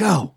[0.00, 0.32] Go.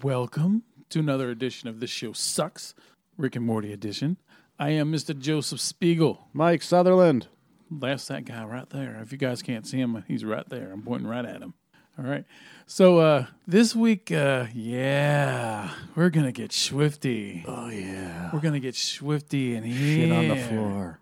[0.00, 2.72] Welcome to another edition of This Show Sucks,
[3.16, 4.16] Rick and Morty edition.
[4.60, 5.18] I am Mr.
[5.18, 6.28] Joseph Spiegel.
[6.32, 7.26] Mike Sutherland.
[7.68, 9.00] That's that guy right there.
[9.02, 10.70] If you guys can't see him, he's right there.
[10.70, 11.54] I'm pointing right at him.
[11.98, 12.24] All right.
[12.68, 17.42] So uh, this week, uh, yeah, we're gonna get schwifty.
[17.48, 18.30] Oh, yeah.
[18.32, 21.00] We're gonna get schwifty and Shit on the floor.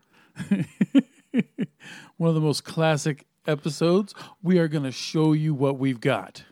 [2.16, 4.14] One of the most classic episodes.
[4.42, 6.44] We are gonna show you what we've got.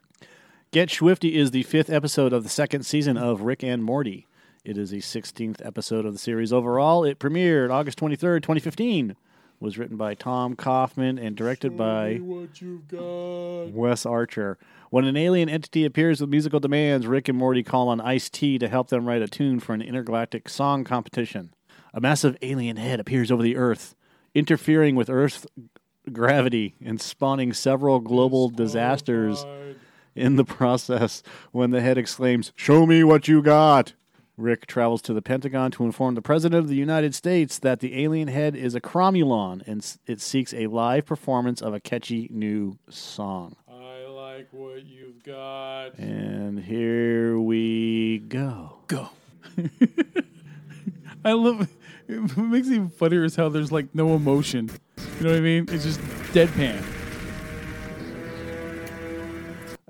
[0.76, 4.26] Get Schwifty is the fifth episode of the second season of Rick and Morty.
[4.62, 7.02] It is the 16th episode of the series overall.
[7.02, 9.16] It premiered August 23rd, 2015.
[9.58, 12.20] Was written by Tom Kauffman and directed by
[12.60, 13.72] you've got.
[13.72, 14.58] Wes Archer.
[14.90, 18.58] When an alien entity appears with musical demands, Rick and Morty call on Ice T
[18.58, 21.54] to help them write a tune for an intergalactic song competition.
[21.94, 23.94] A massive alien head appears over the Earth,
[24.34, 25.46] interfering with Earth's
[26.12, 29.42] gravity and spawning several global disasters
[30.16, 31.22] in the process.
[31.52, 33.92] When the head exclaims, Show me what you got!
[34.38, 38.02] Rick travels to the Pentagon to inform the President of the United States that the
[38.04, 42.28] alien head is a cromulon and s- it seeks a live performance of a catchy
[42.30, 43.56] new song.
[43.66, 45.98] I like what you've got.
[45.98, 48.74] And here we go.
[48.88, 49.08] go.
[51.24, 51.68] I love
[52.08, 54.70] it makes it even funnier is how there's like no emotion.
[55.18, 55.64] You know what I mean?
[55.70, 55.98] It's just
[56.32, 56.82] deadpan.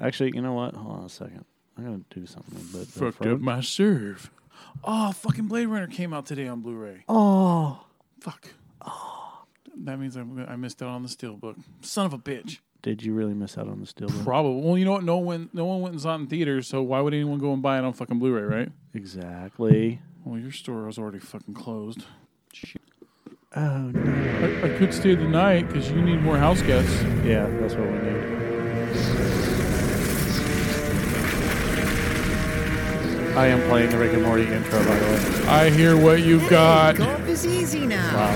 [0.00, 0.75] Actually, you know what?
[0.75, 1.44] Hold on a second.
[1.78, 2.58] I'm going to do something.
[2.72, 4.30] But uh, Fucked up my serve.
[4.84, 7.05] Oh, fucking Blade Runner came out today on Blu-ray.
[7.08, 7.80] Oh.
[8.20, 8.48] Fuck.
[8.84, 9.44] Oh,
[9.84, 11.56] that means I'm, I missed out on the steelbook.
[11.80, 12.58] Son of a bitch.
[12.83, 14.08] Did you really miss out on the steel?
[14.22, 14.62] Probably.
[14.62, 15.05] Well, you know what?
[15.05, 16.69] No one, no one went and saw it in theaters.
[16.69, 18.72] So why would anyone go and buy it on fucking Blu-ray, right?
[18.94, 20.00] Exactly.
[20.25, 22.05] Well, your store was already fucking closed.
[22.53, 22.83] Shit.
[23.55, 24.62] Oh, no.
[24.62, 27.03] I, I could stay the night because you need more house guests.
[27.25, 28.45] Yeah, that's what we need.
[33.37, 35.47] I am playing the Rick and Morty intro, by the way.
[35.47, 36.97] I hear what you got.
[36.97, 38.17] Golf is easy now.
[38.17, 38.34] Wow.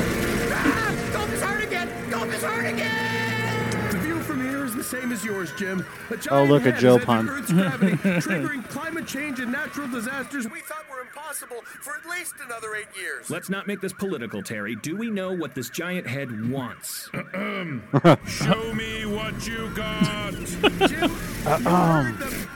[0.53, 1.89] Ah, golf is hard again!
[2.11, 3.91] Golf is hard again!
[3.92, 5.86] The view from here is the same as yours, Jim.
[6.30, 7.30] Oh, look at Joe is Pun.
[7.30, 12.35] Earth's gravity, triggering climate change and natural disasters we thought were impossible for at least
[12.45, 13.30] another eight years.
[13.30, 14.77] Let's not make this political, Terry.
[14.77, 17.08] Do we know what this giant head wants?
[18.27, 20.35] Show me what you got.
[20.89, 22.48] Jim, you heard them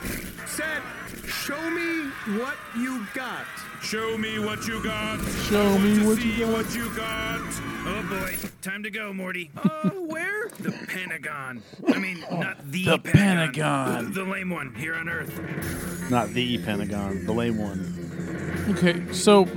[0.46, 0.82] said,
[1.26, 3.44] show me what you got.
[3.82, 5.18] Show me what you got.
[5.48, 6.52] Show me what you got.
[6.52, 7.40] what you got.
[7.86, 9.50] Oh boy, time to go, Morty.
[9.56, 10.48] Uh, where?
[10.60, 11.62] The Pentagon.
[11.86, 14.12] I mean, not the, The Pentagon.
[14.14, 16.10] The lame one here on Earth.
[16.10, 18.70] Not the Pentagon, the lame one.
[18.70, 19.54] Okay, so You're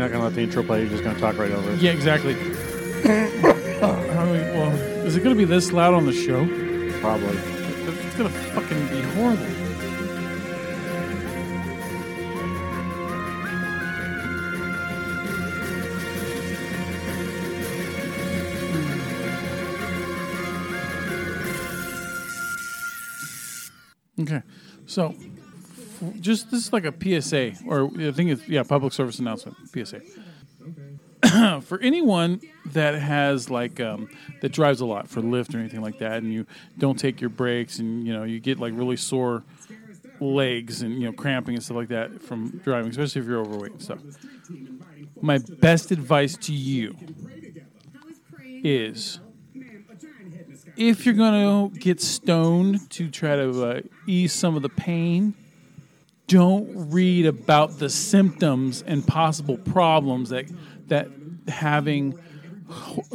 [0.00, 1.80] not going to let the intro play, you're just going to talk right over it.
[1.80, 2.34] yeah, exactly.
[3.82, 4.72] How do we, well,
[5.06, 6.44] is it going to be this loud on the show?
[7.00, 7.36] Probably.
[7.36, 9.61] It's going to fucking be horrible.
[24.86, 25.14] So
[26.20, 30.00] just this is like a PSA, or I think it's yeah, public service announcement PSA.
[31.62, 34.08] for anyone that has like um,
[34.40, 36.46] that drives a lot for Lyft or anything like that, and you
[36.78, 39.44] don't take your breaks, and you know you get like really sore
[40.20, 43.72] legs and you know cramping and stuff like that from driving, especially if you're overweight
[43.72, 44.00] and stuff.
[45.20, 46.96] My best advice to you
[48.64, 49.20] is
[50.76, 55.34] if you're going to get stoned to try to uh, ease some of the pain,
[56.28, 60.46] don't read about the symptoms and possible problems that
[60.88, 61.08] that
[61.48, 62.18] having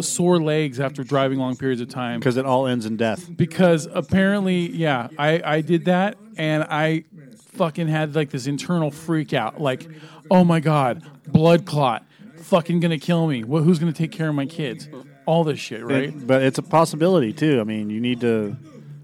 [0.02, 2.20] sore legs after driving long periods of time.
[2.20, 3.28] Because it all ends in death.
[3.36, 7.06] because apparently yeah I, I did that and i
[7.54, 9.88] fucking had like this internal freak out like
[10.30, 13.42] oh my god blood clot fucking gonna kill me.
[13.42, 14.88] Wh- who's gonna take care of my kids
[15.28, 17.60] all this shit right It- but it's a possibility, too.
[17.62, 18.58] I mean, you need to.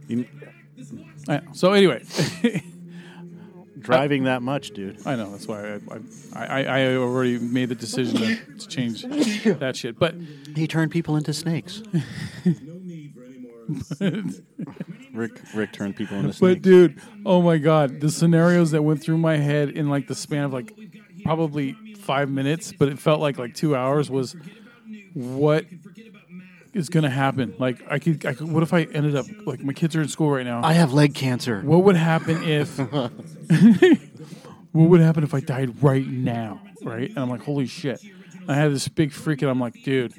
[0.08, 0.26] You,
[1.30, 2.04] I so anyway
[3.80, 4.98] driving that much, dude.
[5.06, 5.80] i know that's why i,
[6.34, 10.16] I, I, I already made the decision to, to change that shit but
[10.56, 11.82] He turned people into snakes.
[15.14, 16.40] Rick Rick turned people into snakes.
[16.40, 20.16] But dude, oh my god, the scenarios that went through my head in like the
[20.16, 20.74] span of like
[21.24, 24.36] probably five minutes, but it felt like like two hours was
[25.14, 25.66] what
[26.74, 27.56] is gonna happen.
[27.60, 30.08] Like I could, I could what if I ended up like my kids are in
[30.08, 30.62] school right now?
[30.64, 31.62] I have leg cancer.
[31.62, 32.78] what would happen if
[34.72, 36.62] what would happen if I died right now?
[36.82, 37.10] Right?
[37.10, 38.02] And I'm like, holy shit.
[38.48, 40.14] I had this big freak and I'm like, dude,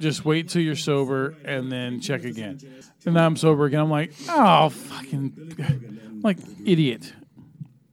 [0.00, 2.58] just wait till you're sober and then check again.
[3.06, 3.80] And now I'm sober again.
[3.80, 7.12] I'm like, oh, fucking, I'm like idiot.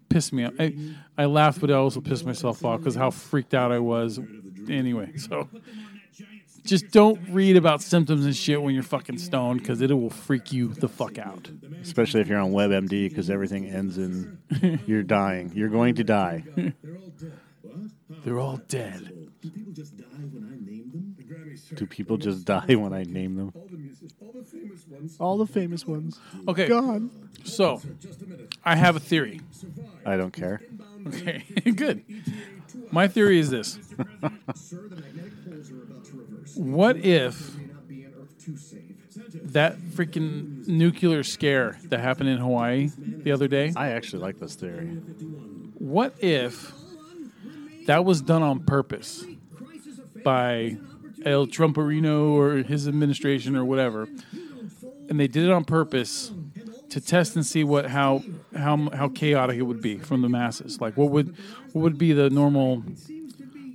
[0.10, 0.54] Pissed me off.
[0.60, 0.76] I,
[1.18, 4.20] I laughed, but I also pissed myself off because how freaked out I was.
[4.70, 5.48] Anyway, so
[6.64, 10.52] just don't read about symptoms and shit when you're fucking stoned because it will freak
[10.52, 11.50] you the fuck out.
[11.82, 14.38] Especially if you're on WebMD because everything ends in
[14.86, 15.52] you're dying.
[15.56, 16.44] You're going to die.
[18.24, 19.18] They're all dead.
[21.76, 23.54] Do people just die when I name them?
[25.20, 26.20] All the famous ones.
[26.48, 27.10] Okay, Gone.
[27.44, 27.82] so
[28.64, 29.42] I have a theory.
[30.06, 30.62] I don't care.
[31.08, 31.44] Okay,
[31.76, 32.04] good.
[32.92, 33.80] My theory is this.
[36.56, 37.56] what if
[39.34, 43.74] that freaking nuclear scare that happened in Hawaii the other day?
[43.76, 44.88] I actually like this theory.
[45.78, 46.74] What if
[47.88, 49.26] that was done on purpose
[50.24, 50.78] by
[51.26, 54.08] El Trumperino or his administration or whatever,
[55.10, 56.32] and they did it on purpose
[56.90, 58.24] to test and see what how
[58.56, 60.82] how how chaotic it would be from the masses?
[60.82, 61.36] Like what would
[61.74, 62.84] what would be the normal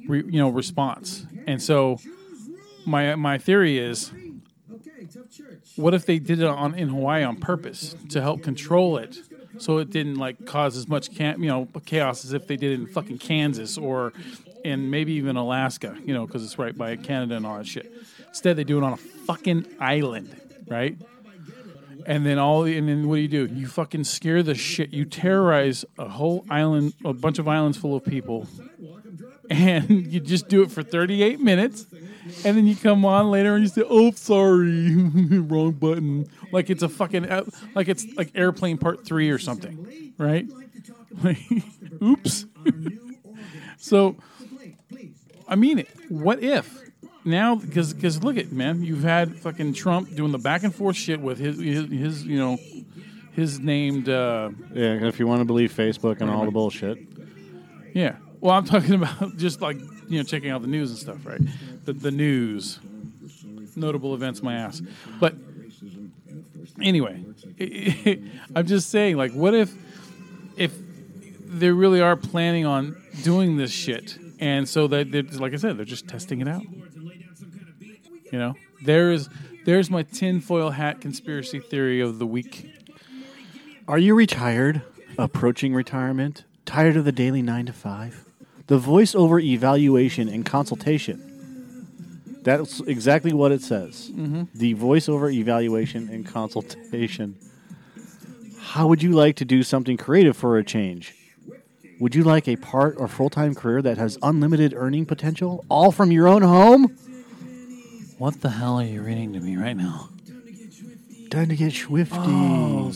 [0.07, 1.27] re, you know response?
[1.47, 1.99] And so
[2.87, 4.13] my my theory is
[5.77, 9.19] what if they did it on in Hawaii on purpose to help control it,
[9.59, 12.73] so it didn't like cause as much can, you know chaos as if they did
[12.73, 14.13] it in fucking Kansas or
[14.65, 17.93] in maybe even Alaska, you know, because it's right by Canada and all that shit.
[18.29, 20.35] Instead, they do it on a fucking island,
[20.67, 20.99] right?
[22.05, 23.47] And then all, and then what do you do?
[23.47, 24.93] You fucking scare the shit.
[24.93, 28.49] You terrorize a whole island, a bunch of islands full of people,
[29.49, 31.87] and you just do it for 38 minutes
[32.45, 34.95] and then you come on later and you say oh sorry
[35.41, 36.29] wrong button.
[36.53, 37.45] Like it's a fucking uh,
[37.75, 40.47] like it's like airplane part 3 or something right?
[41.23, 41.39] Like,
[42.03, 42.47] oops.
[43.79, 44.17] So
[45.47, 45.89] i mean it.
[46.09, 46.77] What if?
[47.25, 50.97] Now because because look at man you've had fucking trump doing the back and forth
[50.97, 52.59] shit with his his, his you know
[53.33, 56.99] his named uh Yeah, if you want to believe Facebook and all the bullshit.
[57.95, 58.17] Yeah.
[58.41, 59.79] Well, I'm talking about just like
[60.09, 61.41] you know checking out the news and stuff, right?
[61.85, 62.79] The the news,
[63.75, 64.83] notable events, my ass.
[65.21, 65.35] But
[66.81, 67.25] anyway,
[68.55, 69.75] I'm just saying, like, what if
[70.57, 70.75] if
[71.47, 75.85] they really are planning on doing this shit, and so that like I said, they're
[75.85, 76.63] just testing it out.
[78.33, 79.29] You know, there's
[79.65, 82.73] there's my tinfoil hat conspiracy theory of the week.
[83.89, 84.83] Are you retired?
[85.19, 86.45] Approaching retirement?
[86.67, 88.26] Tired of the daily nine to five?
[88.67, 91.23] The voiceover evaluation and consultation.
[92.43, 94.11] That's exactly what it says.
[94.11, 94.45] Mm-hmm.
[94.55, 97.37] The voiceover evaluation and consultation.
[98.59, 101.15] How would you like to do something creative for a change?
[101.99, 105.93] Would you like a part or full time career that has unlimited earning potential, all
[105.93, 106.97] from your own home?
[108.19, 110.11] What the hell are you reading to me right now?
[111.31, 112.11] Time to get schwifty.
[112.13, 112.91] Oh,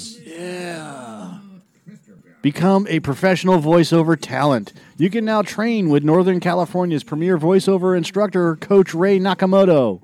[2.43, 4.73] Become a professional voiceover talent.
[4.97, 10.01] You can now train with Northern California's premier voiceover instructor, Coach Ray Nakamoto.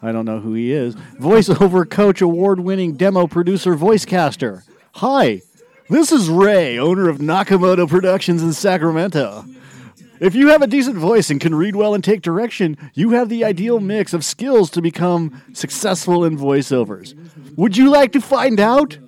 [0.00, 0.94] I don't know who he is.
[1.18, 4.62] Voiceover coach, award winning demo producer, voicecaster.
[4.96, 5.42] Hi,
[5.90, 9.44] this is Ray, owner of Nakamoto Productions in Sacramento.
[10.20, 13.28] If you have a decent voice and can read well and take direction, you have
[13.28, 17.16] the ideal mix of skills to become successful in voiceovers.
[17.56, 18.98] Would you like to find out?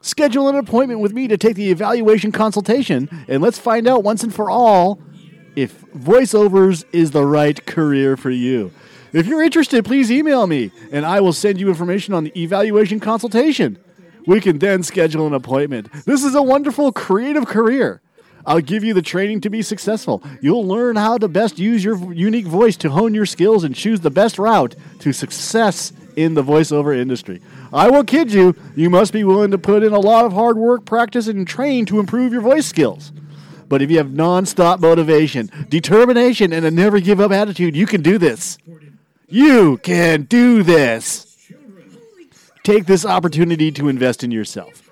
[0.00, 4.22] Schedule an appointment with me to take the evaluation consultation, and let's find out once
[4.22, 5.00] and for all
[5.56, 8.70] if voiceovers is the right career for you.
[9.12, 13.00] If you're interested, please email me, and I will send you information on the evaluation
[13.00, 13.78] consultation.
[14.26, 15.90] We can then schedule an appointment.
[16.04, 18.02] This is a wonderful creative career.
[18.44, 20.22] I'll give you the training to be successful.
[20.40, 24.00] You'll learn how to best use your unique voice to hone your skills and choose
[24.00, 27.40] the best route to success in the voiceover industry.
[27.76, 30.56] I will kid you, you must be willing to put in a lot of hard
[30.56, 33.12] work, practice, and train to improve your voice skills.
[33.68, 38.00] But if you have nonstop motivation, determination, and a never give up attitude, you can
[38.00, 38.56] do this.
[39.28, 41.36] You can do this.
[42.62, 44.88] Take this opportunity to invest in yourself.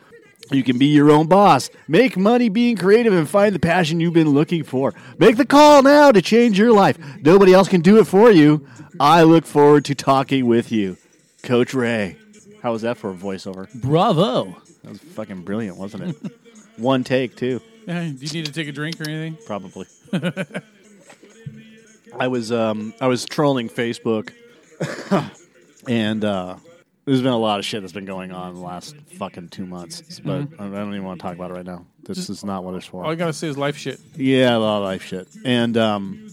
[0.52, 4.12] You can be your own boss, make money being creative, and find the passion you've
[4.12, 4.92] been looking for.
[5.16, 6.98] Make the call now to change your life.
[7.22, 8.66] Nobody else can do it for you.
[9.00, 10.98] I look forward to talking with you.
[11.42, 12.18] Coach Ray.
[12.64, 13.68] How was that for a voiceover?
[13.74, 14.56] bravo!
[14.82, 16.32] That was fucking brilliant, wasn't it?
[16.78, 17.60] One take, too.
[17.86, 19.36] Yeah, do you need to take a drink or anything?
[19.44, 19.86] probably.
[22.18, 24.32] I was um I was trolling Facebook,
[25.88, 26.56] and uh,
[27.04, 29.66] there's been a lot of shit that's been going on in the last fucking two
[29.66, 30.20] months.
[30.20, 31.84] But I don't even want to talk about it right now.
[32.04, 33.04] This is not what it's for.
[33.04, 34.00] All I gotta say is life shit.
[34.16, 35.28] Yeah, a lot of life shit.
[35.44, 36.30] And um,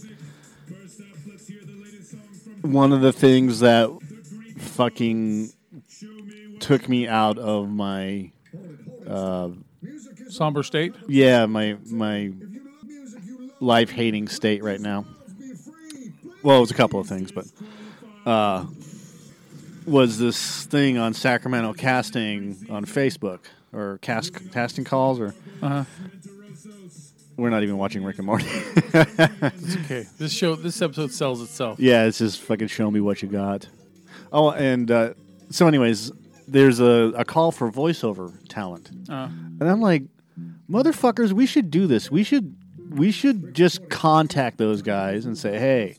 [2.61, 3.89] one of the things that
[4.59, 5.51] fucking
[6.61, 8.31] took me out of my
[10.29, 10.93] Somber state.
[11.07, 12.31] yeah my my
[13.59, 15.05] life hating state right now.
[16.43, 17.45] Well, it was a couple of things, but
[18.25, 18.65] uh,
[19.85, 23.39] was this thing on Sacramento casting on Facebook
[23.73, 25.83] or cast casting calls or Uh-huh.
[27.37, 28.45] we're not even watching Rick and Morty.
[28.93, 30.05] It's okay.
[30.17, 31.79] This show, this episode sells itself.
[31.79, 33.67] yeah, it's just fucking show me what you got.
[34.33, 35.13] Oh, and uh,
[35.49, 36.11] so, anyways,
[36.47, 39.29] there's a, a call for voiceover talent, Uh,
[39.59, 40.03] and I'm like,
[40.69, 42.09] motherfuckers, we should do this.
[42.11, 42.55] We should
[42.89, 45.97] we should just contact those guys and say, hey,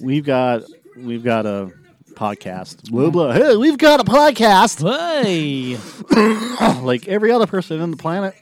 [0.00, 0.62] we've got
[0.96, 1.70] we've got a
[2.14, 2.90] podcast.
[2.90, 3.32] Blah blah.
[3.32, 4.80] Hey, we've got a podcast.
[5.24, 5.76] hey,
[6.82, 8.34] like every other person on the planet,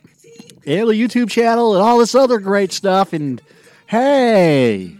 [0.67, 3.13] and the YouTube channel, and all this other great stuff.
[3.13, 3.41] And
[3.87, 4.97] hey,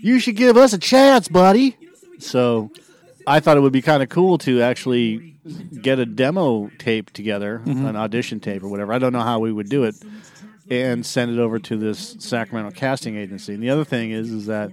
[0.00, 1.76] you should give us a chance, buddy.
[2.18, 2.70] So
[3.26, 5.34] I thought it would be kind of cool to actually
[5.80, 7.86] get a demo tape together, mm-hmm.
[7.86, 8.92] an audition tape or whatever.
[8.92, 9.96] I don't know how we would do it,
[10.70, 13.54] and send it over to this Sacramento casting agency.
[13.54, 14.72] And the other thing is, is that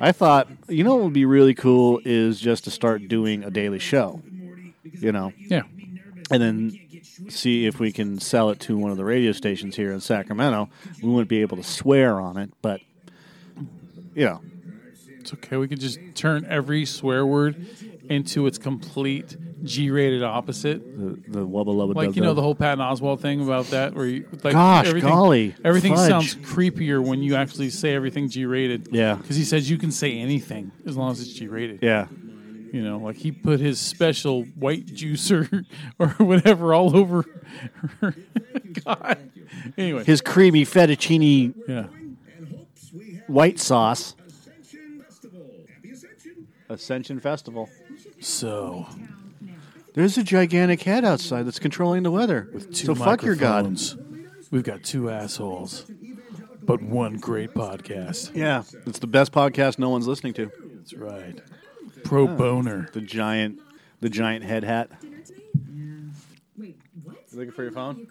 [0.00, 3.50] I thought, you know, what would be really cool is just to start doing a
[3.50, 4.22] daily show.
[4.84, 5.62] You know, yeah.
[6.30, 6.78] and then
[7.28, 10.68] see if we can sell it to one of the radio stations here in Sacramento.
[11.02, 12.80] We wouldn't be able to swear on it, but
[14.14, 14.40] you know,
[15.22, 15.56] It's okay.
[15.56, 17.64] We could just turn every swear word
[18.08, 20.82] into its complete G-rated opposite.
[20.96, 24.06] the the wubba lubba Like you know the whole Patton Oswalt thing about that, where
[24.06, 26.08] you like Gosh, everything, golly, everything fudge.
[26.08, 28.88] sounds creepier when you actually say everything G-rated.
[28.90, 29.14] Yeah.
[29.14, 31.80] because he says you can say anything as long as it's G-rated.
[31.82, 32.08] yeah.
[32.72, 35.66] You know, like he put his special white juicer
[35.98, 37.22] or whatever all over.
[38.84, 39.30] God.
[39.76, 41.86] Anyway, His creamy fettuccine yeah.
[43.26, 44.14] white sauce.
[46.70, 47.68] Ascension Festival.
[48.22, 48.86] So
[49.94, 52.48] There's a gigantic head outside that's controlling the weather.
[52.52, 53.64] With two so fuck your god.
[53.64, 53.96] microphones.
[54.50, 55.86] We've got two assholes,
[56.62, 58.34] but one great podcast.
[58.36, 60.50] Yeah, it's the best podcast no one's listening to.
[60.76, 61.40] That's right.
[62.04, 62.88] Pro boner.
[62.92, 63.60] The giant,
[64.00, 64.90] the giant head hat.
[66.56, 67.16] Wait, what?
[67.32, 68.06] You looking for your phone?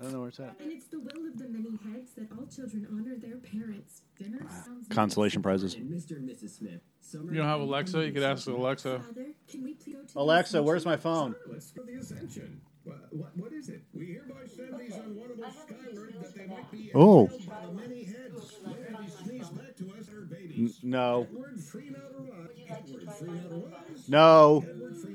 [0.00, 0.56] I don't know where it's at.
[0.60, 4.02] And it's the will of the many heads that all children honor their parents.
[4.18, 5.76] Dinner sounds Consolation prizes.
[5.76, 6.16] Mr.
[6.16, 6.58] and Mrs.
[6.58, 6.80] Smith.
[7.00, 8.04] Summer You don't have Alexa?
[8.04, 8.98] You could ask Alexa.
[9.00, 11.34] Father, can we please go to the Alexa, where's my phone?
[11.48, 12.60] Let's go to the Ascension.
[12.82, 13.82] What, what, what is it?
[13.94, 17.22] We hereby send these unwantable skyward that they might be Oh.
[17.26, 18.52] impaled by the many heads.
[18.62, 20.80] When these sneeze led to us, our babies.
[20.82, 22.90] No, Word free not arise.
[22.92, 24.08] Word free not arise.
[24.08, 24.64] no,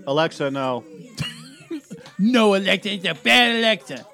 [0.08, 0.84] Alexa, no.
[2.18, 2.92] No, Alexa.
[2.94, 4.06] It's a bad Alexa.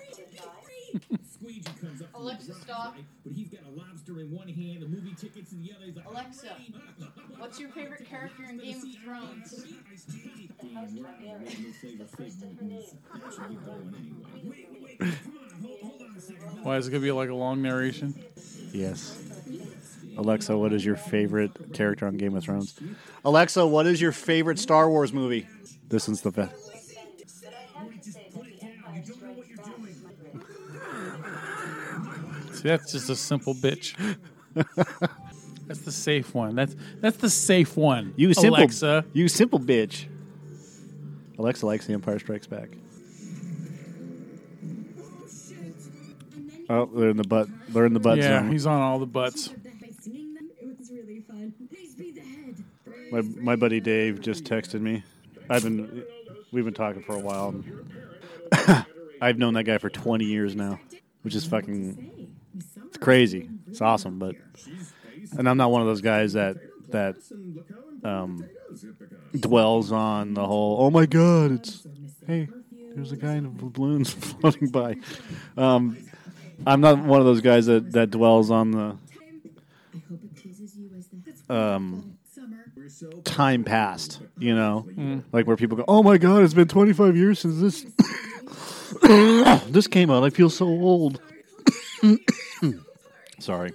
[1.33, 2.93] Squeegee comes up Alexa, the stop.
[2.95, 3.03] right?
[3.23, 5.85] But he's got a lobster in one hand, the movie tickets in the other.
[5.85, 6.55] He's like, Alexa,
[7.37, 9.65] what's your favorite character in Game of Thrones?
[16.63, 18.15] Why is it gonna be like a long narration?
[18.71, 19.21] Yes.
[20.17, 22.79] Alexa, what is your favorite character on Game of Thrones?
[23.23, 25.47] Alexa, what is your favorite Star Wars movie?
[25.89, 26.71] This one's the best.
[32.65, 33.93] See, that's just a simple bitch.
[35.67, 36.55] that's the safe one.
[36.55, 38.12] That's that's the safe one.
[38.15, 39.05] You simple, Alexa.
[39.13, 40.05] You simple bitch.
[41.38, 42.69] Alexa likes The Empire Strikes Back.
[46.67, 47.50] Oh, they're in the butt.
[47.69, 48.51] They're in the butt Yeah, zone.
[48.51, 49.50] he's on all the butts.
[49.50, 51.53] By singing them, it was really fun.
[51.69, 52.63] Please be the head.
[53.12, 55.03] My my buddy Dave just texted me.
[55.51, 56.03] I've been
[56.51, 57.53] we've been talking for a while.
[59.22, 60.79] I've known that guy for 20 years now,
[61.22, 62.31] which is fucking
[62.95, 63.49] it's crazy.
[63.67, 64.35] It's awesome, but
[65.37, 66.55] and I'm not one of those guys that
[66.91, 67.17] that
[68.05, 68.47] um,
[69.37, 70.77] dwells on the whole.
[70.79, 71.85] Oh my god, it's
[72.25, 72.47] hey,
[72.95, 74.95] there's a guy in a balloons floating by.
[75.57, 75.97] Um,
[76.65, 80.77] I'm not one of those guys that that dwells on the I hope it pleases
[80.77, 81.09] you as
[81.47, 82.65] the um, summer.
[83.25, 84.21] time past.
[84.39, 84.87] you know,
[85.33, 87.85] like where people go, "Oh my god, it's been 25 years since this
[89.69, 90.23] this came out.
[90.23, 91.19] I feel so old."
[93.45, 93.73] Sorry,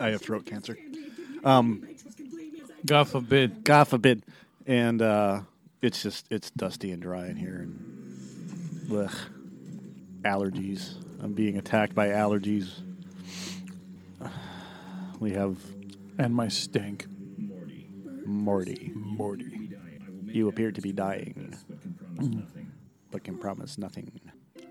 [0.00, 0.76] I have throat cancer.
[1.44, 1.86] Um,
[2.84, 3.62] God forbid.
[3.62, 4.24] God forbid,
[4.66, 5.42] and uh,
[5.80, 9.14] it's just it's dusty and dry in here, and ugh,
[10.22, 10.94] allergies.
[11.22, 12.80] I'm being attacked by allergies.
[15.20, 15.56] We have
[16.18, 17.06] And my stink.
[17.38, 17.88] Morty.
[18.26, 18.92] Morty.
[18.96, 19.70] Morty.
[20.24, 21.54] You appear to be dying,
[23.12, 24.10] but can promise nothing.
[24.22, 24.30] You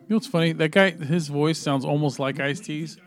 [0.09, 0.51] know what's funny?
[0.51, 2.97] That guy, his voice sounds almost like Ice T's.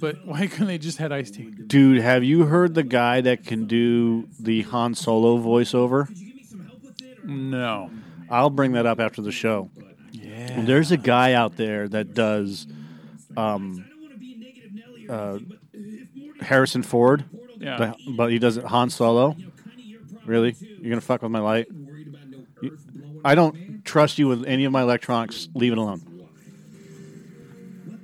[0.00, 1.42] But why couldn't they just had Ice T?
[1.44, 6.08] Dude, have you heard the guy that can do the Han Solo voiceover?
[7.24, 7.90] No.
[8.30, 9.70] I'll bring that up after the show.
[10.12, 10.62] Yeah.
[10.62, 12.66] There's a guy out there that does
[13.36, 13.84] um,
[15.08, 15.38] uh,
[16.40, 17.24] Harrison Ford,
[17.58, 17.76] Yeah.
[17.78, 19.36] but, but he does it Han Solo.
[20.24, 20.54] Really?
[20.60, 21.66] You're gonna fuck with my light?
[22.62, 22.78] You-
[23.24, 25.48] I don't trust you with any of my electronics.
[25.54, 26.00] Leave it alone.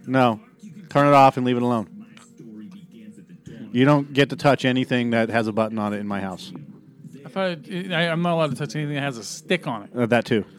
[0.06, 0.40] No,
[0.96, 2.06] turn it off and leave it alone.
[3.72, 6.52] You don't get to touch anything that has a button on it in my house.
[7.24, 9.82] I thought it, I, I'm not allowed to touch anything that has a stick on
[9.82, 9.90] it.
[9.94, 10.44] Uh, that too.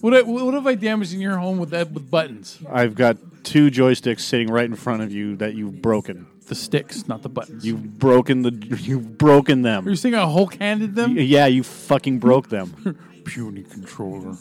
[0.00, 2.58] What, I- what have I damaged in your home with that with buttons?
[2.68, 6.26] I've got two joysticks sitting right in front of you that you've broken.
[6.48, 7.64] The sticks, not the buttons.
[7.64, 8.50] You've broken the.
[8.80, 9.86] You've broken them.
[9.86, 11.16] Are You're saying I Hulk handed them?
[11.16, 12.96] Yeah, you fucking broke them.
[13.24, 14.36] Puny controller.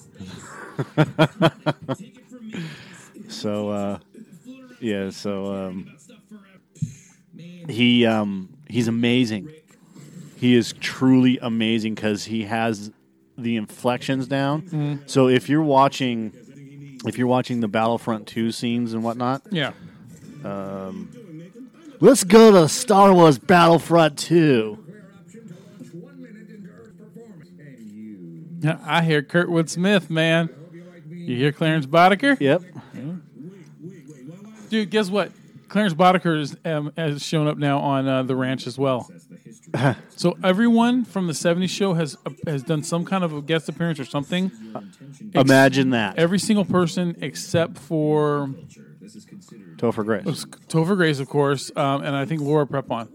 [3.29, 3.99] So, uh,
[4.81, 5.95] yeah, so um,
[7.69, 9.49] he um, he's amazing.
[10.35, 12.91] He is truly amazing because he has
[13.37, 15.01] the inflections down.
[15.05, 16.33] So if you're watching,
[17.05, 19.71] if you're watching the Battlefront two scenes and whatnot, Yeah.
[20.43, 21.09] Um,
[21.99, 24.83] let's go to Star Wars Battlefront two.
[28.85, 30.49] I hear Kurtwood Smith, man.
[31.29, 32.39] You hear Clarence Boddicker?
[32.39, 32.63] Yep.
[34.69, 35.31] Dude, guess what?
[35.67, 39.07] Clarence Boddicker is, um, has shown up now on uh, the ranch as well.
[40.15, 43.69] so everyone from the '70s show has uh, has done some kind of a guest
[43.69, 44.51] appearance or something.
[45.35, 46.17] Imagine that.
[46.17, 48.49] Every single person except for
[49.75, 50.23] Topher Grace.
[50.67, 53.07] Topher Grace, of course, um, and I think Laura Prepon.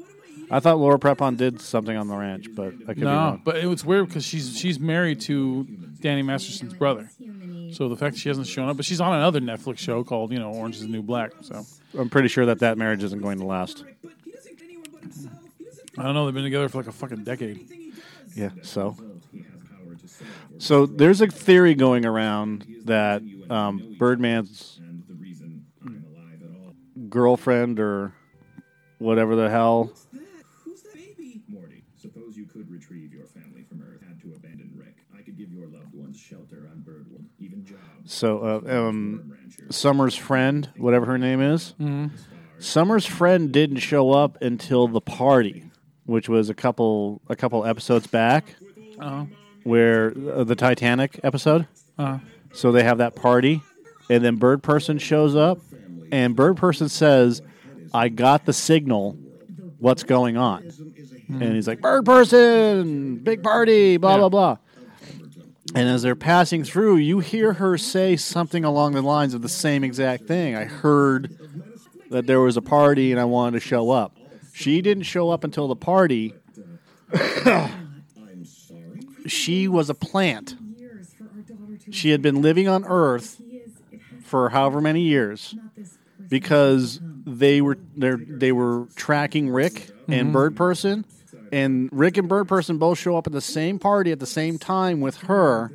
[0.53, 3.43] I thought Laura Prepon did something on the ranch, but I could be No, wrong.
[3.45, 5.65] but it was weird because she's she's married to
[6.01, 7.11] Danny Masterson's brother.
[7.75, 10.33] So the fact that she hasn't shown up, but she's on another Netflix show called
[10.33, 11.33] you know Orange Is the New Black.
[11.43, 11.67] So
[11.99, 13.85] I'm pretty sure that that marriage isn't going to last.
[15.99, 16.25] I don't know.
[16.25, 17.69] They've been together for like a fucking decade.
[18.35, 18.51] Yeah.
[18.63, 18.97] So.
[20.59, 24.81] So there's a theory going around that um, Birdman's
[27.09, 28.13] girlfriend or
[28.99, 29.93] whatever the hell.
[31.49, 34.97] Morty, suppose you could retrieve your family from Earth, had to abandon Rick.
[35.17, 37.94] I could give your loved ones shelter on Bird World, even jobs.
[38.07, 39.35] So uh, um,
[39.71, 41.75] Summer's friend, whatever her name is,
[42.59, 45.71] Summer's friend didn't show up until the party,
[46.07, 48.45] which was a couple a couple episodes back,
[48.99, 49.25] Uh-huh.
[49.65, 51.67] where uh, the Titanic episode.
[51.99, 52.19] Uh-huh.
[52.53, 53.63] So they have that party,
[54.11, 55.59] and then Bird Person shows up,
[56.13, 57.43] and Bird Person says,
[57.93, 59.17] "I got the signal.
[59.79, 60.71] What's going on?"
[61.29, 64.19] And he's like, "Bird Person, big party, blah Yeah.
[64.19, 64.57] blah blah."
[65.75, 69.49] And as they're passing through, you hear her say something along the lines of the
[69.49, 70.55] same exact thing.
[70.55, 71.39] I heard
[72.11, 74.17] that there was a party and I wanted to show up.
[74.53, 76.35] She didn't show up until the party.
[79.27, 80.57] she was a plant.
[80.77, 84.25] Years for our daughter to She had been living on Earth He is, it has
[84.25, 86.27] for however many years not this person.
[86.29, 90.33] because they were they they were tracking Rick and mm-hmm.
[90.33, 91.05] Bird Person,
[91.53, 94.59] and Rick and Bird Person both show up at the same party at the same
[94.59, 95.71] time with her,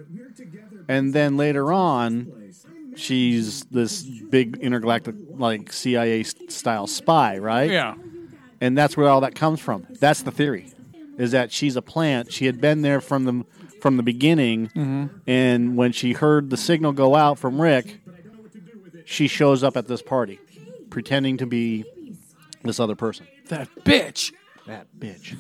[0.88, 2.54] and then later on,
[2.96, 7.70] she's this big intergalactic like CIA style spy, right?
[7.70, 7.96] Yeah.
[8.62, 9.86] and that's where all that comes from.
[10.00, 10.72] That's the theory,
[11.18, 12.32] is that she's a plant.
[12.32, 13.46] She had been there from the
[13.82, 15.06] from the beginning, mm-hmm.
[15.26, 18.02] and when she heard the signal go out from Rick,
[19.06, 20.40] she shows up at this party,
[20.90, 21.86] pretending to be
[22.64, 23.28] this other person.
[23.48, 24.34] That bitch.
[24.70, 25.36] That bitch,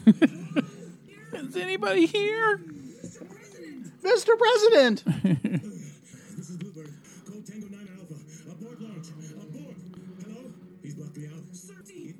[1.34, 2.58] Is anybody here?
[4.02, 4.36] Mr.
[4.40, 5.04] President.
[7.28, 8.16] code tango 9 alpha
[8.50, 9.76] a board launch a board
[10.24, 12.16] hello he's blocked me out 30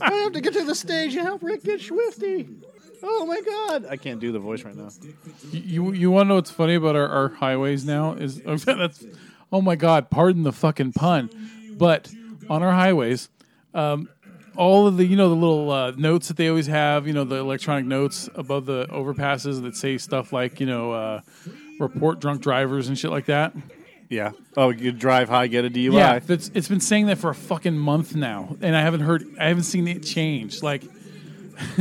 [0.00, 2.62] I have to get to the stage and help Rick get schwifty.
[3.02, 3.84] Oh my God!
[3.84, 4.88] I can't do the voice right now.
[5.52, 9.04] You you want to know what's funny about our, our highways now is that's
[9.52, 11.28] oh my god pardon the fucking pun
[11.76, 12.10] but
[12.48, 13.28] on our highways
[13.74, 14.08] um,
[14.56, 17.24] all of the you know the little uh, notes that they always have you know
[17.24, 21.20] the electronic notes above the overpasses that say stuff like you know uh,
[21.80, 23.52] report drunk drivers and shit like that
[24.08, 24.30] Yeah.
[24.56, 25.92] Oh, you drive high, get a DUI.
[25.94, 29.24] yeah it's, it's been saying that for a fucking month now and I haven't heard
[29.40, 30.82] I haven't seen it change like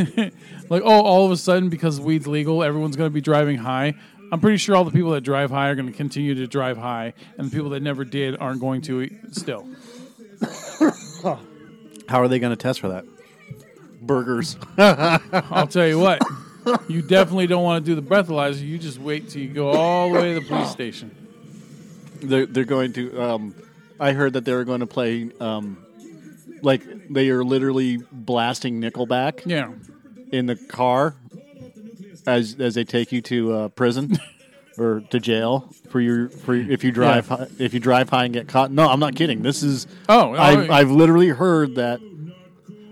[0.69, 3.95] like oh all of a sudden because weed's legal everyone's going to be driving high
[4.31, 6.77] i'm pretty sure all the people that drive high are going to continue to drive
[6.77, 9.67] high and the people that never did aren't going to still
[12.13, 13.05] How are they going to test for that?
[13.99, 14.55] Burgers.
[14.77, 16.21] i'll tell you what
[16.87, 20.09] you definitely don't want to do the breathalyzer you just wait till you go all
[20.09, 21.09] the way to the police station
[22.21, 23.19] they're they're going to.
[23.19, 23.55] Um,
[23.99, 25.31] I heard that they were going to play.
[25.39, 25.83] Um,
[26.61, 29.73] like they are literally blasting Nickelback yeah
[30.31, 31.15] in the car
[32.27, 34.17] as as they take you to uh, prison
[34.77, 37.37] or to jail for your for if you drive Yeah.
[37.37, 38.71] hi, if you drive high and get caught.
[38.71, 39.41] No, I'm not kidding.
[39.43, 41.99] This is Oh, I've, oh, I've literally heard that.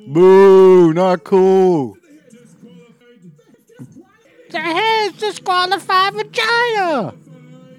[0.07, 0.93] Boo!
[0.93, 1.97] Not cool.
[4.49, 7.13] The head's disqualified vagina.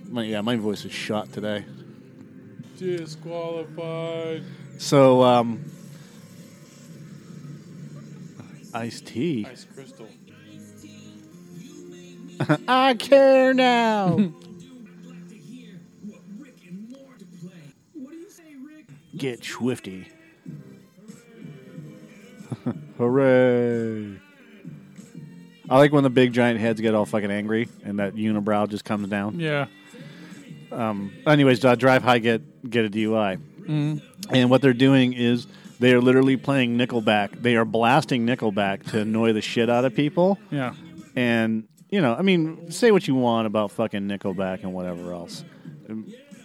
[0.08, 1.64] My, yeah, my voice is shot today.
[2.78, 4.42] Disqualified.
[4.78, 5.64] So, um,
[8.74, 9.46] iced tea.
[9.50, 10.01] Ice crystal.
[12.68, 14.32] I care now.
[19.16, 20.06] Get schwifty.
[22.98, 24.18] Hooray.
[25.68, 28.84] I like when the big giant heads get all fucking angry and that unibrow just
[28.84, 29.38] comes down.
[29.38, 29.66] Yeah.
[30.70, 33.38] Um, Anyways, uh, drive high, get get a DUI.
[34.30, 35.46] And what they're doing is
[35.78, 37.42] they are literally playing Nickelback.
[37.42, 40.38] They are blasting Nickelback to annoy the shit out of people.
[40.50, 40.74] Yeah.
[41.14, 45.44] And you know, I mean, say what you want about fucking Nickelback and whatever else.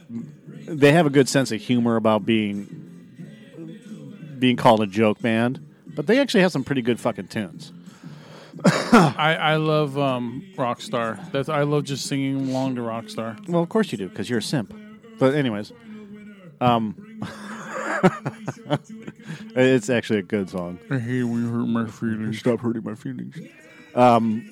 [0.10, 2.84] They have a good sense of humor about being
[4.38, 7.72] being called a joke band, but they actually have some pretty good fucking tunes.
[8.66, 11.32] I, I love um, Rockstar.
[11.32, 13.48] That's I love just singing along to Rockstar.
[13.48, 14.76] Well, of course you do, because you're a simp.
[15.18, 15.72] But anyways,
[16.60, 17.22] um,
[19.56, 20.80] it's actually a good song.
[20.92, 22.40] I hate when you hurt my feelings.
[22.40, 23.40] Stop hurting my feelings.
[23.96, 24.52] Um,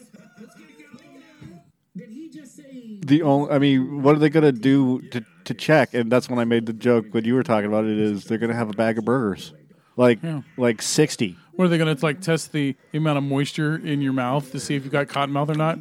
[3.05, 5.93] the only, I mean, what are they gonna do to to check?
[5.93, 7.97] And that's when I made the joke when you were talking about it.
[7.97, 9.53] Is they're gonna have a bag of burgers,
[9.95, 10.41] like Yeah.
[10.57, 11.37] like sixty.
[11.53, 14.59] What are they going to like test the amount of moisture in your mouth to
[14.59, 15.79] see if you got cotton mouth or not?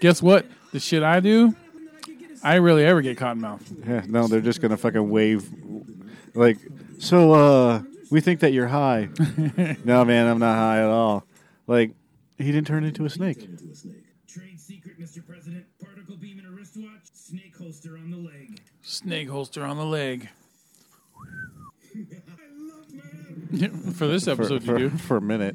[0.00, 0.44] Guess what?
[0.72, 1.54] The shit I do,
[2.42, 3.62] I rarely ever get cotton mouth.
[3.86, 5.48] Yeah, no, they're just gonna fucking wave,
[6.34, 6.58] like.
[6.98, 9.08] So, uh, we think that you're high.
[9.84, 11.24] no, man, I'm not high at all.
[11.66, 11.92] Like,
[12.36, 13.38] he didn't turn into a snake.
[14.28, 15.26] Trade secret, Mr.
[15.26, 15.64] President.
[15.82, 17.08] Particle beam and a wristwatch.
[17.28, 18.60] Snake holster on the leg.
[18.82, 20.28] Snake holster on the leg.
[23.94, 24.96] For this episode, for, you do.
[24.98, 25.54] for a minute.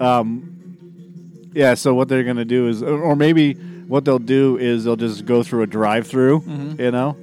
[0.00, 1.74] Um, yeah.
[1.74, 5.42] So what they're gonna do is, or maybe what they'll do is they'll just go
[5.44, 6.80] through a drive-through, Mm-hmm.
[6.80, 7.16] you know,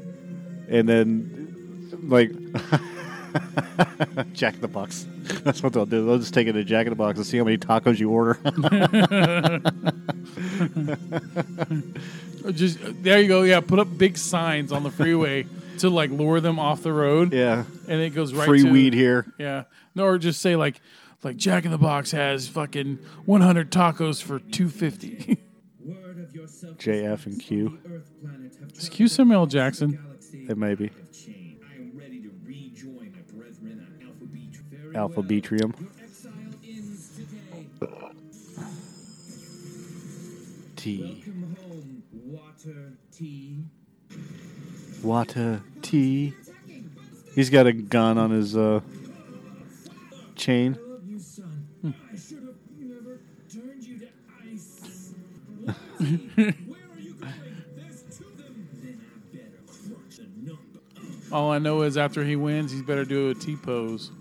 [0.69, 2.31] and then like
[4.33, 5.05] Jack in the Box.
[5.43, 6.05] That's what they'll do.
[6.05, 8.09] They'll just take it to Jack in the Box and see how many tacos you
[8.09, 8.39] order.
[12.51, 13.43] Just there you go.
[13.43, 15.45] Yeah, put up big signs on the freeway
[15.79, 17.33] to like lure them off the road.
[17.33, 17.65] yeah.
[17.87, 19.31] and it goes right Free to weed here.
[19.37, 20.81] Yeah, no, or just say like
[21.23, 25.37] like Jack in the Box has fucking 100 tacos for 250.
[25.85, 26.77] Word of yourself.
[26.77, 27.77] JF and Q.
[27.87, 29.99] Earth planet have Is Q Samuel Jackson?
[30.49, 30.89] It may be
[34.95, 35.21] Alpha.
[35.21, 35.73] Betrium.
[35.79, 37.67] Your exile ends today.
[40.75, 41.23] T.
[42.25, 43.63] Water tea.
[45.03, 46.33] Water T.
[47.35, 48.81] He's got a gun on his uh,
[50.35, 50.77] chain.
[50.77, 51.67] I love you, son.
[51.83, 53.19] I should have never
[53.51, 54.07] turned you to
[54.51, 55.13] ice.
[55.65, 55.75] Where
[56.07, 57.33] are you going?
[57.75, 58.67] There's two of them.
[58.81, 60.79] Then I better crunch a number.
[61.31, 64.11] All I know is after he wins, he's better do a T pose.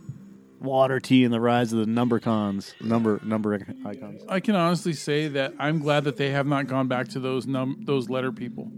[0.61, 2.75] Water T and the rise of the number cons.
[2.81, 4.23] Number number icons.
[4.29, 7.47] I can honestly say that I'm glad that they have not gone back to those
[7.47, 8.71] num those letter people.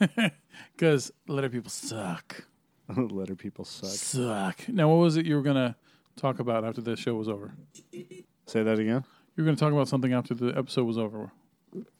[0.76, 2.44] Because letter people suck.
[2.96, 3.90] Letter people suck.
[3.90, 4.68] Suck.
[4.68, 5.74] Now, what was it you were going to
[6.16, 7.54] talk about after the show was over?
[8.46, 9.04] Say that again.
[9.36, 11.32] You were going to talk about something after the episode was over.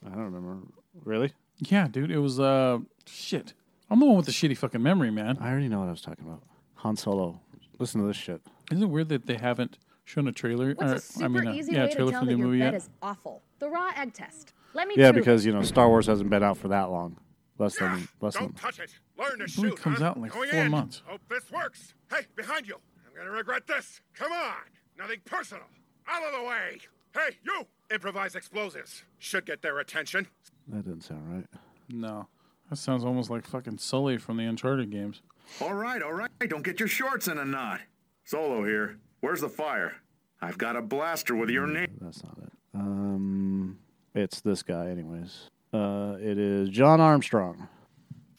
[0.05, 0.59] I don't remember.
[1.03, 1.33] Really?
[1.59, 2.11] Yeah, dude.
[2.11, 3.55] It was, uh, shit.
[3.89, 5.39] I'm the one with the shitty fucking memory, man.
[5.41, 6.43] I already know what I was talking about.
[6.75, 7.41] Han Solo.
[7.79, 8.41] Listen to this shit.
[8.71, 10.75] Isn't it weird that they haven't shown a trailer?
[10.75, 12.31] What's or, a super I mean, uh, easy yeah, way to trailer tell for the
[12.33, 12.75] that new your movie bed yet?
[12.83, 13.43] is awful?
[13.59, 14.53] The raw egg test.
[14.75, 17.17] Let me Yeah, prove because you know Star Wars hasn't been out for that long.
[17.59, 18.45] Less than less than.
[18.45, 18.91] Don't touch it.
[19.17, 19.77] Learn to movie shoot.
[19.81, 20.07] comes huh?
[20.07, 20.71] out in like Going four in.
[20.71, 21.03] months.
[21.07, 21.95] Hope this works.
[22.11, 22.77] Hey, behind you.
[23.07, 24.01] I'm gonna regret this.
[24.15, 24.55] Come on.
[24.99, 25.65] Nothing personal.
[26.09, 26.79] Out of the way.
[27.15, 27.67] Hey, you.
[27.93, 29.05] Improvise explosives.
[29.19, 30.27] Should get their attention.
[30.69, 31.47] That didn't sound right.
[31.89, 32.27] No.
[32.71, 35.23] That sounds almost like fucking Sully from the Uncharted games.
[35.61, 36.31] All right, all right.
[36.49, 37.81] Don't get your shorts in a knot.
[38.25, 38.99] Solo here.
[39.21, 39.97] Where's the fire?
[40.41, 41.97] I've got a blaster with your name.
[42.01, 42.53] That's not it.
[42.75, 43.79] Um,
[44.15, 45.51] it's this guy, anyways.
[45.73, 47.69] Uh, it is John Armstrong.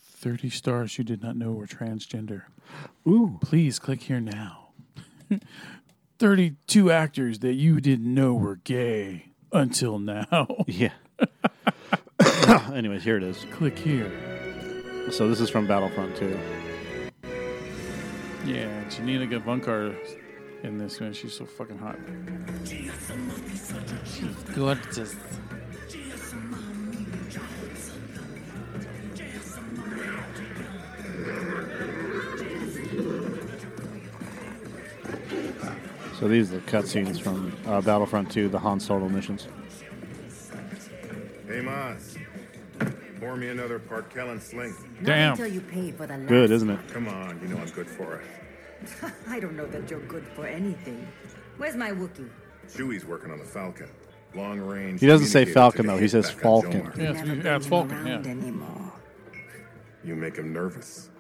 [0.02, 2.44] 30 stars you did not know were transgender.
[3.08, 3.38] Ooh.
[3.42, 4.70] Please click here now.
[6.20, 10.48] 32 actors that you didn't know were gay until now.
[10.68, 10.94] Yeah.
[12.74, 13.46] anyways, here it is.
[13.52, 14.12] click here.
[15.12, 16.38] So this is from Battlefront 2.
[18.46, 19.96] Yeah, Janina Gavankar
[20.62, 21.14] in this man.
[21.14, 21.98] She's so fucking hot.
[24.54, 25.16] Gorgeous.
[36.20, 39.48] So these are the cutscenes from uh, Battlefront 2, the Han Solo missions.
[41.48, 42.15] Hey, Maz.
[43.26, 44.76] Pour me another Park Kellen sling.
[45.02, 45.32] Damn.
[45.32, 46.80] Until you pay for the Good, isn't it?
[46.90, 49.12] Come on, you know I'm good for it.
[49.28, 51.08] I don't know that you're good for anything.
[51.58, 52.30] Where's my Wookie?
[52.72, 53.90] Chewie's working on the Falcon.
[54.36, 55.00] Long range.
[55.00, 55.98] He doesn't say Falcon, though.
[55.98, 56.92] He says Falcon.
[56.96, 58.06] Yeah, it's, yeah, it's Falcon.
[58.06, 58.20] Yeah.
[58.20, 58.94] anymore.
[60.04, 61.10] You make him nervous.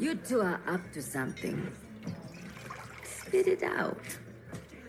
[0.00, 1.72] You two are up to something.
[3.02, 3.98] Spit it out.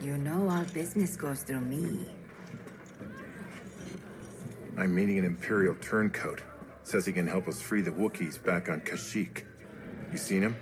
[0.02, 2.06] You know all business goes through me.
[4.78, 6.42] I'm meeting an Imperial turncoat.
[6.84, 9.44] Says he can help us free the Wookiees back on Kashyyyk.
[10.12, 10.56] You seen him?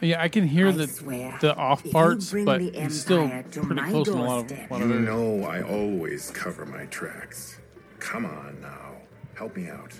[0.00, 3.60] Yeah, I can hear I the swear, the off parts, but he's still Empire to
[3.60, 6.86] pretty close in a lot of, doorstep- lot You of know I always cover my
[6.86, 7.58] tracks.
[7.98, 8.92] Come on now.
[9.34, 9.92] Help me out.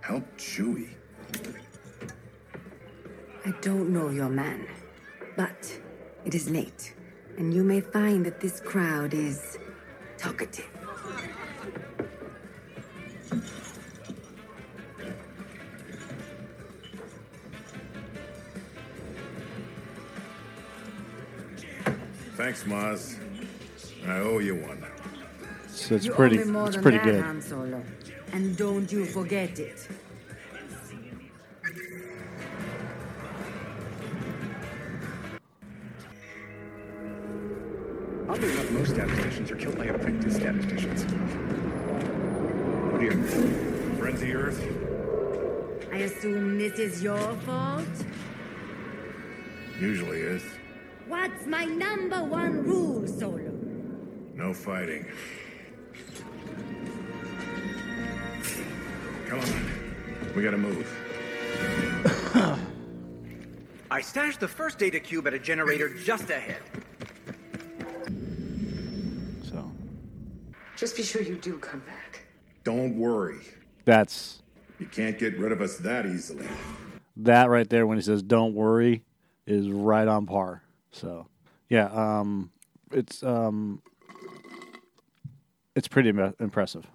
[0.00, 0.90] Help Chewie.
[3.44, 4.68] I don't know your man,
[5.36, 5.76] but
[6.24, 6.94] it is late,
[7.36, 9.58] and you may find that this crowd is
[10.18, 10.68] talkative.
[22.36, 23.16] Thanks, Maz.
[24.06, 24.84] I owe you one.
[25.68, 27.22] So it's you pretty, owe me more it's than pretty that, good.
[27.22, 27.82] Han Solo.
[28.32, 29.88] And don't you forget it.
[46.88, 47.84] Is your fault?
[49.78, 50.42] Usually is.
[51.06, 53.52] What's my number one rule, Solo?
[54.34, 55.06] No fighting.
[59.26, 60.32] Come on.
[60.34, 60.86] We gotta move.
[63.90, 66.62] I stashed the first data cube at a generator just ahead.
[69.42, 69.70] So
[70.76, 72.22] Just be sure you do come back.
[72.64, 73.40] Don't worry.
[73.84, 74.42] that's
[74.78, 76.46] You can't get rid of us that easily.
[77.16, 79.02] that right there when he says "Don't worry"
[79.46, 80.62] is right on par.
[80.92, 81.26] So
[81.68, 82.50] yeah, um,
[82.92, 83.82] it's um,
[85.74, 86.86] it's pretty im- impressive.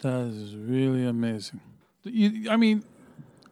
[0.00, 1.60] That is really amazing.
[2.04, 2.84] You, I mean,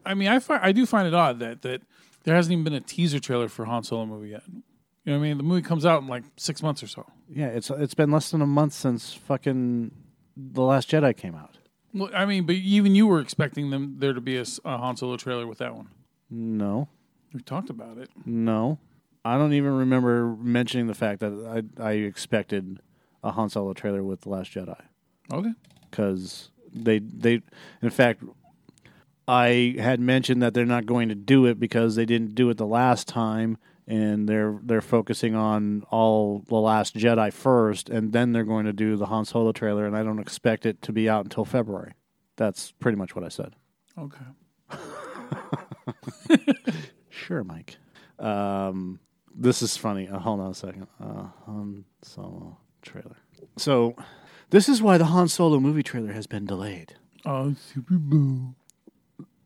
[0.05, 1.81] I mean, I find, I do find it odd that that
[2.23, 4.43] there hasn't even been a teaser trailer for Han Solo movie yet.
[4.47, 5.37] You know what I mean?
[5.37, 7.05] The movie comes out in like six months or so.
[7.29, 9.91] Yeah, it's it's been less than a month since fucking
[10.35, 11.57] the Last Jedi came out.
[11.95, 14.77] Well, I mean, but even you were expecting them there to be a, s- a
[14.77, 15.87] Han Solo trailer with that one.
[16.29, 16.89] No,
[17.33, 18.09] We talked about it.
[18.25, 18.77] no,
[19.23, 22.79] I don't even remember mentioning the fact that I I expected
[23.23, 24.79] a Han Solo trailer with the Last Jedi.
[25.33, 25.53] Okay.
[25.89, 27.41] because they they
[27.81, 28.21] in fact
[29.27, 32.57] I had mentioned that they're not going to do it because they didn't do it
[32.57, 38.31] the last time and they're they're focusing on all the last Jedi first and then
[38.31, 41.07] they're going to do the Han Solo trailer and I don't expect it to be
[41.09, 41.93] out until February.
[42.35, 43.55] That's pretty much what I said.
[43.97, 44.25] Okay.
[47.09, 47.77] Sure, Mike.
[48.19, 48.99] Um,
[49.33, 50.07] this is funny.
[50.07, 50.87] Uh, hold on a second.
[51.01, 53.15] Uh, Han Solo trailer.
[53.57, 53.95] So,
[54.49, 56.95] this is why the Han Solo movie trailer has been delayed.
[57.25, 58.55] Oh, Super Bowl.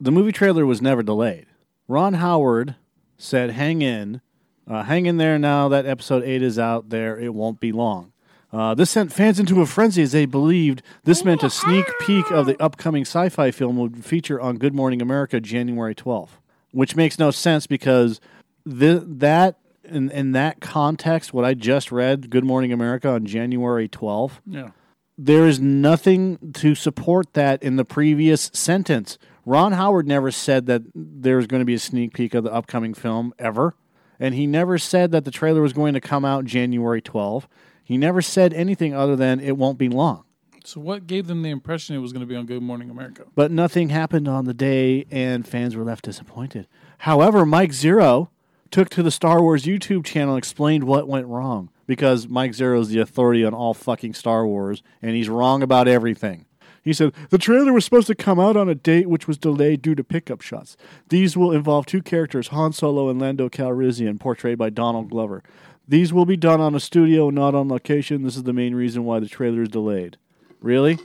[0.02, 1.46] the movie trailer was never delayed.
[1.88, 2.76] Ron Howard
[3.18, 4.22] said, "Hang in,
[4.70, 5.38] uh, hang in there.
[5.40, 8.14] Now that episode eight is out there, it won't be long."
[8.52, 12.32] Uh, this sent fans into a frenzy as they believed this meant a sneak peek
[12.32, 16.40] of the upcoming sci-fi film would feature on Good Morning America January 12th,
[16.72, 18.20] which makes no sense because
[18.68, 23.88] th- that in, in that context, what I just read, Good Morning America on January
[23.88, 24.70] 12th, Yeah.
[25.16, 29.20] there is nothing to support that in the previous sentence.
[29.46, 32.96] Ron Howard never said that there's going to be a sneak peek of the upcoming
[32.96, 33.76] film ever.
[34.20, 37.48] And he never said that the trailer was going to come out January 12.
[37.84, 40.26] He never said anything other than it won't be long.
[40.66, 43.24] So what gave them the impression it was going to be on Good Morning America?
[43.34, 46.68] But nothing happened on the day, and fans were left disappointed.
[47.00, 48.28] However, Mike Zeroh
[48.70, 52.82] took to the Star Wars YouTube channel and explained what went wrong because Mike Zeroh
[52.82, 56.46] is the authority on all fucking Star Wars, and he's wrong about everything.
[56.84, 59.82] He said the trailer was supposed to come out on a date which was delayed
[59.82, 60.78] due to pickup shots.
[61.10, 65.44] These will involve two characters, Han Solo and Lando Calrissian, portrayed by Donald Glover.
[65.88, 68.24] These will be done on a studio, not on location.
[68.24, 70.18] This is the main reason why the trailer is delayed.
[70.62, 71.00] Really?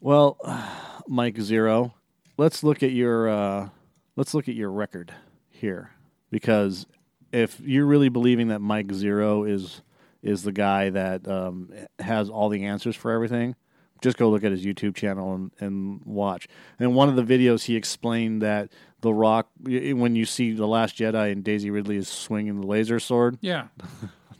[0.00, 0.36] Well,
[1.08, 1.92] Mike Zeroh,
[2.36, 3.68] let's look at your uh,
[4.16, 5.12] let's look at your record
[5.48, 5.90] here
[6.30, 6.86] because
[7.32, 9.82] if you're really believing that Mike Zeroh is
[10.22, 13.54] is the guy that um, has all the answers for everything,
[14.02, 16.48] just go look at his YouTube channel and, and watch.
[16.78, 20.96] And one of the videos, he explained that the Rock, when you see the Last
[20.96, 23.68] Jedi and Daisy Ridley is swinging the laser sword, Yeah.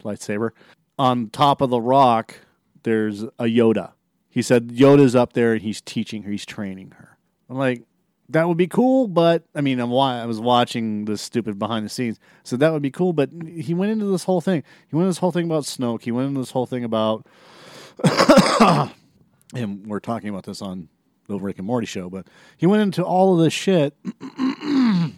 [0.05, 0.51] lightsaber,
[0.99, 2.41] on top of the Rock,
[2.83, 3.93] there's a Yoda.
[4.31, 7.17] He said Yoda's up there and he's teaching her, he's training her.
[7.49, 7.83] I'm like,
[8.29, 11.89] that would be cool, but I mean, I'm I was watching this stupid behind the
[11.91, 13.13] scenes, so that would be cool.
[13.13, 14.65] But he went into this whole thing.
[14.89, 16.03] He went into this whole thing about Snoke.
[16.03, 17.25] He went into this whole thing about,
[19.55, 20.89] and we're talking about this on
[21.29, 22.09] the Rick and Morty show.
[22.09, 23.95] But he went into all of this shit,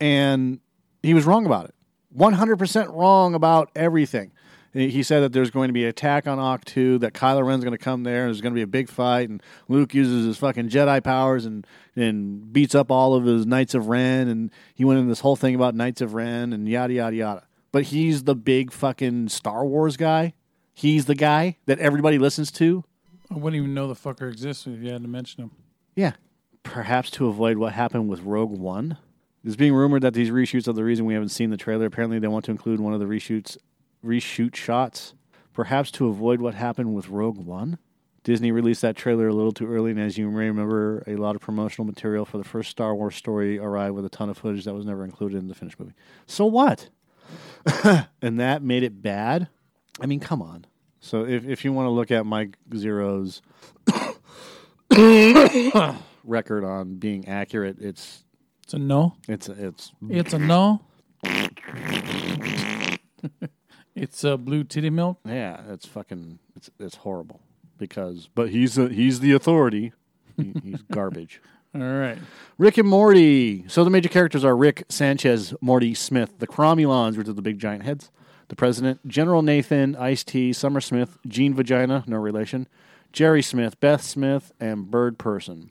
[0.00, 0.60] and
[1.02, 1.74] he was wrong about it.
[2.16, 4.32] 100% wrong about everything.
[4.72, 7.76] He said that there's going to be an attack on Ahch-To, that Kylo Ren's going
[7.76, 10.36] to come there, and there's going to be a big fight, and Luke uses his
[10.36, 14.84] fucking Jedi powers and, and beats up all of his Knights of Ren, and he
[14.84, 17.46] went into this whole thing about Knights of Ren and yada, yada, yada.
[17.70, 20.34] But he's the big fucking Star Wars guy.
[20.72, 22.82] He's the guy that everybody listens to.
[23.30, 25.50] I wouldn't even know the fucker exists if you had to mention him.
[25.94, 26.12] Yeah.
[26.62, 28.98] Perhaps to avoid what happened with Rogue One.
[29.44, 31.86] It's being rumored that these reshoots are the reason we haven't seen the trailer.
[31.86, 33.58] Apparently, they want to include one of the reshoots,
[34.04, 35.14] reshoot shots.
[35.52, 37.78] Perhaps to avoid what happened with Rogue One.
[38.24, 41.36] Disney released that trailer a little too early, and as you may remember, a lot
[41.36, 44.64] of promotional material for the first Star Wars story arrived with a ton of footage
[44.64, 45.92] that was never included in the finished movie.
[46.26, 46.88] So what?
[48.22, 49.48] and that made it bad?
[50.00, 50.64] I mean, come on.
[51.04, 53.42] So if, if you want to look at Mike Zeroh's
[56.24, 58.24] record on being accurate, it's
[58.62, 59.14] it's a no.
[59.28, 60.80] It's it's It's a no.
[63.94, 65.18] it's a blue titty milk.
[65.26, 67.42] Yeah, it's fucking it's it's horrible
[67.76, 69.92] because but he's a, he's the authority.
[70.38, 71.42] He, he's garbage.
[71.74, 72.16] All right.
[72.56, 73.68] Rick and Morty.
[73.68, 77.58] So the major characters are Rick Sanchez, Morty Smith, the Cromulons, which are the big
[77.58, 78.10] giant heads,
[78.48, 82.68] the president, General Nathan, Ice T, Summer Smith, Gene Vagina, no relation,
[83.12, 85.70] Jerry Smith, Beth Smith, and Bird Person.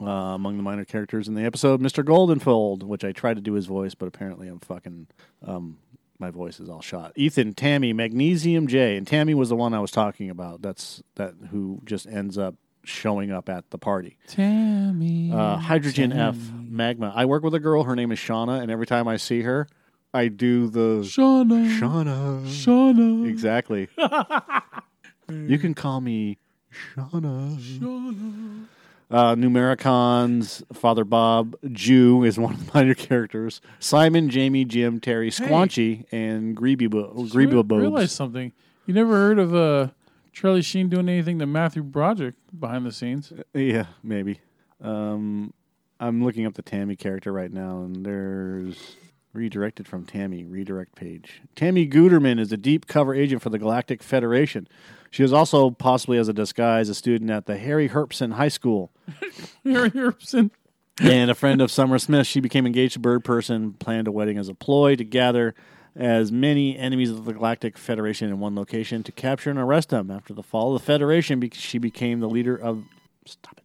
[0.00, 2.04] Uh, among the minor characters in the episode, Mr.
[2.04, 5.06] Goldenfold, which I tried to do his voice, but apparently I'm fucking
[5.46, 5.78] um,
[6.18, 7.12] my voice is all shot.
[7.16, 10.62] Ethan, Tammy, Magnesium J, and Tammy was the one I was talking about.
[10.62, 14.16] That's that who just ends up showing up at the party.
[14.26, 15.30] Tammy.
[15.32, 17.12] Uh, Hydrogen F, Magma.
[17.14, 17.84] I work with a girl.
[17.84, 19.66] Her name is Shauna, and every time I see her,
[20.14, 21.78] I do the Shauna.
[21.78, 22.46] Shauna.
[22.46, 23.28] Shauna.
[23.28, 23.88] Exactly.
[25.28, 26.38] you can call me
[26.94, 27.58] Shauna.
[27.58, 28.66] Shauna.
[29.10, 33.60] Uh, Numericons, Father Bob, Jew is one of the minor characters.
[33.80, 38.52] Simon, Jamie, Jim, Terry, Squanchy, and Greeby Bo- Greeby realize something.
[38.86, 39.88] You never heard of uh,
[40.32, 43.32] Charlie Sheen doing anything to Matthew Broderick behind the scenes?
[43.52, 44.40] Yeah, maybe.
[44.80, 45.52] Um,
[46.00, 48.96] I'm looking up the Tammy character right now, and there's
[49.34, 51.42] redirected from Tammy redirect page.
[51.56, 54.68] Tammy Guterman is a deep cover agent for the Galactic Federation.
[55.10, 58.90] She is also possibly as a disguise a student at the Harry Herpson High School.
[59.64, 60.50] Harry Herpson.
[61.00, 62.26] and a friend of Summer Smith.
[62.26, 65.54] She became engaged to Bird Person, planned a wedding as a ploy to gather
[65.96, 70.10] as many enemies of the Galactic Federation in one location to capture and arrest them.
[70.10, 72.84] After the fall of the Federation, she became the leader of
[73.24, 73.64] stop it,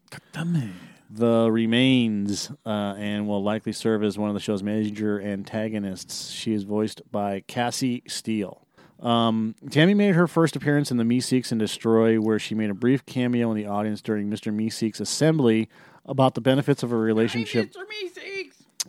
[1.10, 6.30] the Remains, uh, and will likely serve as one of the show's major antagonists.
[6.30, 8.66] She is voiced by Cassie Steele.
[9.02, 12.74] Um, Tammy made her first appearance in the Meeseeks and Destroy, where she made a
[12.74, 14.54] brief cameo in the audience during Mr.
[14.54, 15.70] Meeseeks' assembly
[16.06, 17.74] about the benefits of a relationship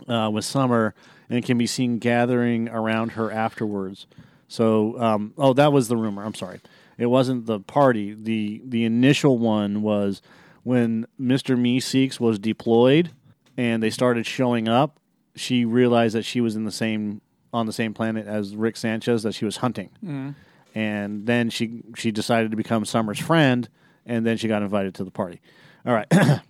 [0.08, 0.94] uh, with Summer,
[1.28, 4.06] and can be seen gathering around her afterwards.
[4.48, 6.24] So, um, oh, that was the rumor.
[6.24, 6.60] I'm sorry,
[6.98, 8.14] it wasn't the party.
[8.14, 10.22] the The initial one was
[10.62, 13.10] when Mister Meeseeks was deployed,
[13.56, 14.98] and they started showing up.
[15.36, 17.20] She realized that she was in the same
[17.52, 20.34] on the same planet as Rick Sanchez that she was hunting, Mhm.
[20.74, 23.68] and then she she decided to become Summer's friend,
[24.06, 25.40] and then she got invited to the party.
[25.86, 26.06] All right.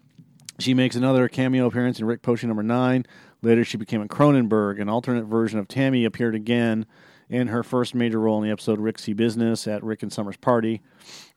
[0.59, 3.07] She makes another cameo appearance in Rick Potion number nine.
[3.41, 4.79] Later, she became a Cronenberg.
[4.79, 6.85] An alternate version of Tammy appeared again
[7.31, 10.83] in her first major role in the episode See Business at Rick and Summer's party.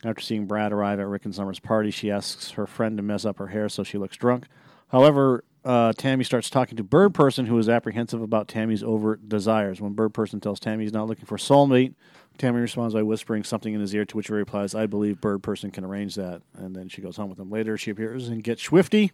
[0.03, 3.23] After seeing Brad arrive at Rick and Summer's party, she asks her friend to mess
[3.23, 4.47] up her hair so she looks drunk.
[4.89, 9.79] However, uh, Tammy starts talking to Bird Person, who is apprehensive about Tammy's overt desires.
[9.79, 11.93] When Bird Person tells Tammy he's not looking for soulmate,
[12.37, 15.43] Tammy responds by whispering something in his ear, to which he replies, I believe Bird
[15.43, 16.41] Person can arrange that.
[16.55, 17.49] And then she goes home with him.
[17.49, 19.11] Later, she appears and gets Schwifty,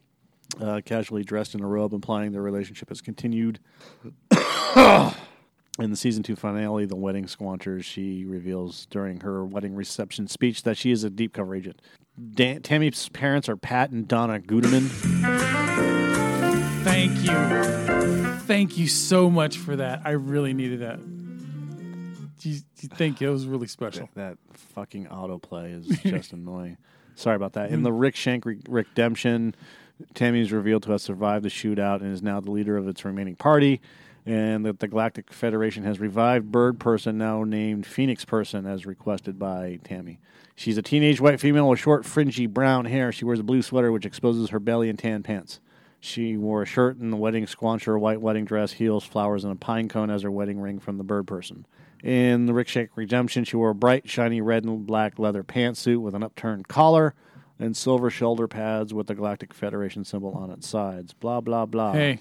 [0.59, 3.59] uh, casually dressed in a robe, implying their relationship has continued.
[5.80, 10.63] In the season two finale, The Wedding Squanchers, she reveals during her wedding reception speech
[10.63, 11.82] that she is a deep cover agent.
[12.34, 14.89] Dan- Tammy's parents are Pat and Donna Guterman.
[16.84, 18.39] Thank you.
[18.39, 20.01] thank you so much for that.
[20.05, 20.99] I really needed that.
[22.39, 22.89] Thank you.
[22.95, 24.09] Think it was really special.
[24.15, 26.77] That fucking autoplay is just annoying.
[27.15, 27.71] Sorry about that.
[27.71, 27.84] In mm.
[27.84, 29.55] the Rick Shank re- redemption,
[30.13, 33.03] Tammy is revealed to have survived the shootout and is now the leader of its
[33.03, 33.82] remaining party.
[34.30, 39.39] And that the Galactic Federation has revived Bird Person, now named Phoenix Person, as requested
[39.39, 40.19] by Tammy.
[40.55, 43.11] She's a teenage white female with short, fringy brown hair.
[43.11, 45.59] She wears a blue sweater which exposes her belly and tan pants.
[45.99, 49.51] She wore a shirt and the wedding squancher, a white wedding dress, heels, flowers, and
[49.51, 51.65] a pine cone as her wedding ring from the Bird Person.
[52.03, 56.01] In the Rick Shank Redemption, she wore a bright, shiny red and black leather pantsuit
[56.01, 57.15] with an upturned collar
[57.57, 61.13] and silver shoulder pads with the Galactic Federation symbol on its sides.
[61.13, 61.93] Blah, blah, blah.
[61.93, 62.19] Hey,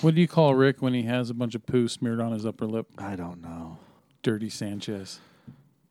[0.00, 2.44] what do you call Rick when he has a bunch of poo smeared on his
[2.46, 2.86] upper lip?
[2.98, 3.78] I don't know.
[4.22, 5.20] Dirty Sanchez.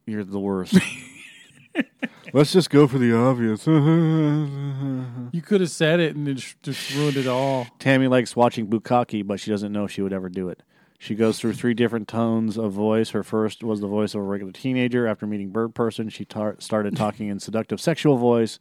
[0.05, 0.77] You're the worst.
[2.33, 3.65] Let's just go for the obvious.
[5.31, 7.67] You could have said it and it just, just ruined it all.
[7.77, 10.63] Tammy likes watching Bukkake, but she doesn't know she would ever do it.
[10.97, 13.09] She goes through three different tones of voice.
[13.09, 15.07] Her first was the voice of a regular teenager.
[15.07, 18.59] After meeting Bird Person, she tar- started talking in seductive sexual voice.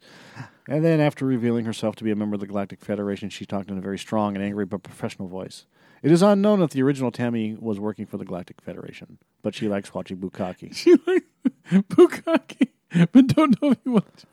[0.67, 3.69] And then, after revealing herself to be a member of the Galactic Federation, she talked
[3.69, 5.65] in a very strong and angry but professional voice.
[6.01, 9.67] It is unknown if the original Tammy was working for the Galactic Federation, but she
[9.67, 10.75] likes watching Bukkake.
[10.75, 11.25] She likes
[11.89, 12.69] Bukkake,
[13.11, 14.25] but don't know if you want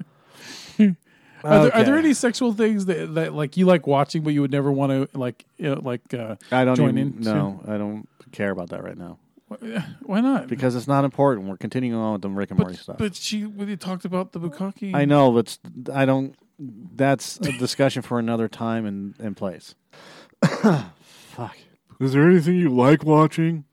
[0.78, 0.96] to.
[1.44, 4.42] Are, there, are there any sexual things that, that like you like watching, but you
[4.42, 7.20] would never want to like you know, like uh, I don't join even, in?
[7.20, 9.18] no, I don't care about that right now
[10.02, 10.48] Why not?
[10.48, 11.48] because it's not important.
[11.48, 12.98] We're continuing on with the Rick and Morty stuff.
[12.98, 14.94] but she when you talked about the Bukkake.
[14.94, 15.58] I know, but
[15.92, 16.34] I don't.
[16.58, 19.74] That's a discussion for another time and, and place.
[20.44, 21.56] Fuck.
[22.00, 23.64] Is there anything you like watching?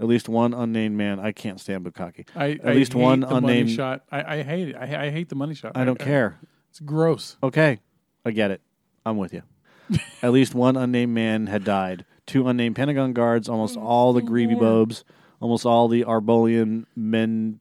[0.00, 1.20] At least one unnamed man.
[1.20, 2.26] I can't stand Bukkake.
[2.34, 3.70] I, At I least one the money unnamed.
[3.70, 4.02] shot.
[4.10, 4.76] I, I hate it.
[4.76, 5.72] I, I hate the money shot.
[5.76, 6.38] I don't care.
[6.70, 7.36] It's gross.
[7.42, 7.78] Okay,
[8.24, 8.60] I get it.
[9.06, 9.42] I'm with you.
[10.22, 12.04] At least one unnamed man had died.
[12.26, 15.04] Two unnamed Pentagon guards, almost all the Greeby Bobes,
[15.40, 17.58] almost all the Arbolian Mentirosians,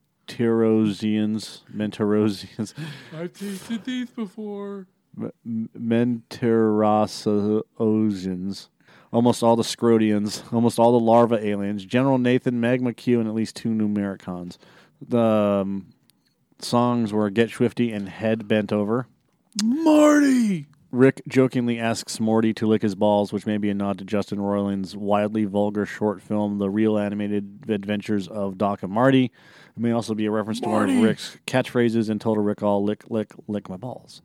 [1.74, 2.74] Mentirosians,
[3.18, 4.88] I've tasted these before.
[5.20, 8.68] M- Mentirosians,
[9.12, 13.36] almost all the Scrodians, almost all the larva aliens, General Nathan, Magma Q, and at
[13.36, 14.58] least two Numericons.
[15.06, 15.88] The um,
[16.60, 19.08] songs were Get Schwifty and Head Bent Over.
[19.62, 20.68] Marty.
[20.94, 24.38] Rick jokingly asks Morty to lick his balls, which may be a nod to Justin
[24.38, 29.26] Roiland's wildly vulgar short film, The Real Animated Adventures of Doc and Marty.
[29.26, 29.32] It
[29.82, 33.06] may also be a reference to one of Rick's catchphrases and told Rick all lick,
[33.10, 34.22] lick, lick my balls.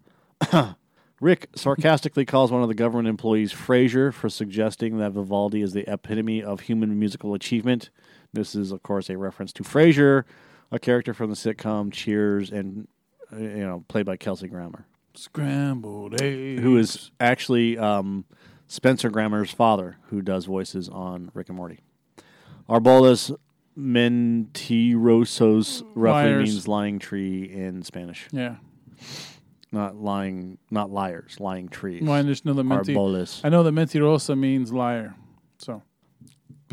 [1.23, 5.91] Rick sarcastically calls one of the government employees Frasier for suggesting that Vivaldi is the
[5.91, 7.89] epitome of human musical achievement.
[8.35, 10.25] This is, of course, a reference to Frasier,
[10.71, 12.89] a character from the sitcom Cheers, and
[13.33, 14.85] uh, you know, played by Kelsey Grammer
[15.19, 16.63] Scrambled eggs.
[16.63, 18.25] who is actually um,
[18.69, 21.81] Spencer Grammer's father, who does voices on Rick and Morty.
[22.69, 23.35] Arbolas
[23.77, 26.49] mentirosos roughly Liars.
[26.49, 28.29] means lying tree in Spanish.
[28.33, 28.57] Yeah.
[29.71, 32.03] Not lying, not liars, lying trees.
[32.03, 33.41] Well, I just know that menti- Arbolas.
[33.45, 35.15] I know that mentirosa means liar.
[35.59, 35.83] So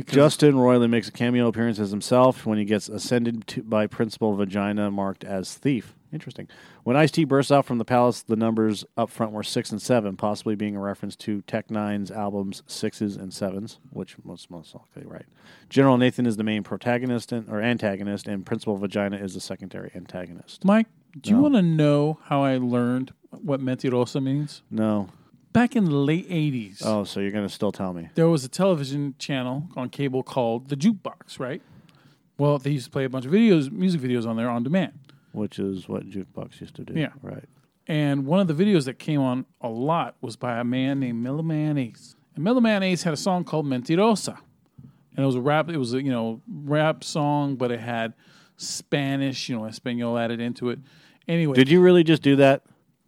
[0.05, 4.35] Justin Roiland makes a cameo appearance as himself when he gets ascended to, by Principal
[4.35, 5.95] Vagina, marked as thief.
[6.15, 6.47] Interesting.
[6.83, 9.81] When Ice T bursts out from the palace, the numbers up front were six and
[9.81, 14.73] seven, possibly being a reference to Tech N9ne's albums sixes and sevens, which most most
[14.73, 15.25] likely right.
[15.69, 19.91] General Nathan is the main protagonist and, or antagonist, and Principal Vagina is the secondary
[19.93, 20.63] antagonist.
[20.65, 20.87] Mike,
[21.19, 21.41] do you No.
[21.43, 24.61] want to know how I learned what mentirosa means?
[24.71, 25.09] No.
[25.51, 28.09] Back in the late 80s, Oh, so you're going to still tell me?
[28.15, 31.61] there was a television channel on cable called the Jukebox, right?
[32.37, 34.93] Well, they used to play a bunch of videos, music videos on there on demand.
[35.35, 36.93] Which is what jukebox used to do.
[36.99, 37.09] Yeah.
[37.21, 37.45] Right.
[37.87, 41.21] And one of the videos that came on a lot was by a man named
[41.21, 42.15] Mellow Man Ace.
[42.33, 44.37] And Mellow Man Ace had a song called Mentirosa.
[45.15, 48.13] And it was a rap, it was a, you know, rap song, but it had
[48.57, 50.79] Spanish, you know, Espanol added into it.
[51.27, 51.55] Anyway.
[51.55, 52.63] Did you really just do that?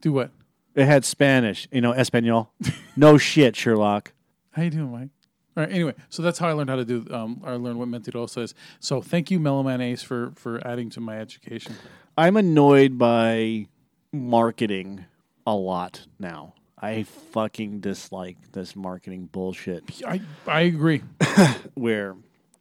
[0.00, 0.30] do what?
[0.74, 2.52] It had Spanish, you know, Espanol.
[2.96, 4.12] no shit, Sherlock.
[4.52, 5.10] How you doing, Mike?
[5.58, 5.72] All right.
[5.72, 7.04] Anyway, so that's how I learned how to do.
[7.10, 8.54] Um, I learned what mentirosa is.
[8.78, 11.74] So thank you, Mellow Man Ace, for for adding to my education.
[12.16, 13.66] I'm annoyed by
[14.12, 15.06] marketing
[15.44, 16.54] a lot now.
[16.80, 21.02] I fucking dislike this marketing bullshit I I agree.
[21.74, 22.14] where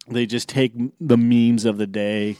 [0.08, 2.38] they just take the memes of the day.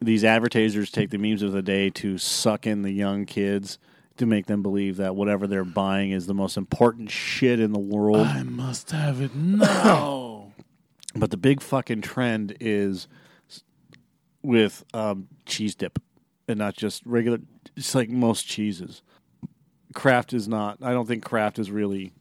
[0.00, 3.78] These advertisers take the memes of the day to suck in the young kids
[4.22, 7.80] to make them believe that whatever they're buying is the most important shit in the
[7.80, 8.26] world.
[8.26, 10.52] I must have it now.
[11.14, 13.06] But the big fucking trend is
[14.42, 15.98] with um, cheese dip,
[16.48, 17.38] and not just regular.
[17.76, 19.02] It's like most cheeses.
[19.92, 20.78] Kraft is not.
[20.80, 22.12] I don't think Kraft is really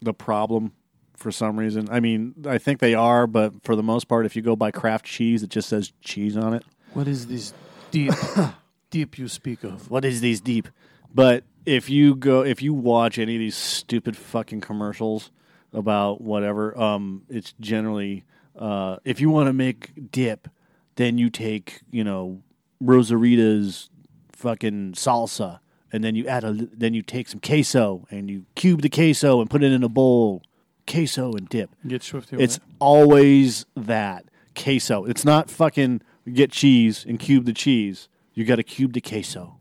[0.00, 0.70] the problem
[1.16, 1.88] for some reason.
[1.90, 4.70] I mean, I think they are, but for the most part, if you go buy
[4.70, 6.64] Kraft cheese, it just says cheese on it.
[6.92, 7.52] What is this
[7.90, 8.12] deep,
[8.90, 9.90] deep you speak of?
[9.90, 10.68] What is these deep?
[11.14, 15.30] But if you go, if you watch any of these stupid fucking commercials
[15.72, 18.24] about whatever, um, it's generally
[18.58, 20.48] uh, if you want to make dip,
[20.96, 22.42] then you take you know
[22.82, 23.90] Rosarita's
[24.32, 25.60] fucking salsa,
[25.92, 29.40] and then you add a, then you take some queso and you cube the queso
[29.40, 30.42] and put it in a bowl,
[30.86, 31.70] queso and dip.
[31.86, 32.62] Get schwifty It's it.
[32.78, 35.04] always that queso.
[35.04, 36.02] It's not fucking
[36.32, 38.08] get cheese and cube the cheese.
[38.34, 39.58] You got to cube the queso.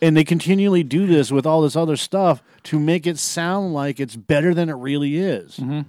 [0.00, 3.98] And they continually do this with all this other stuff to make it sound like
[4.00, 5.56] it's better than it really is.
[5.56, 5.80] Mm-hmm.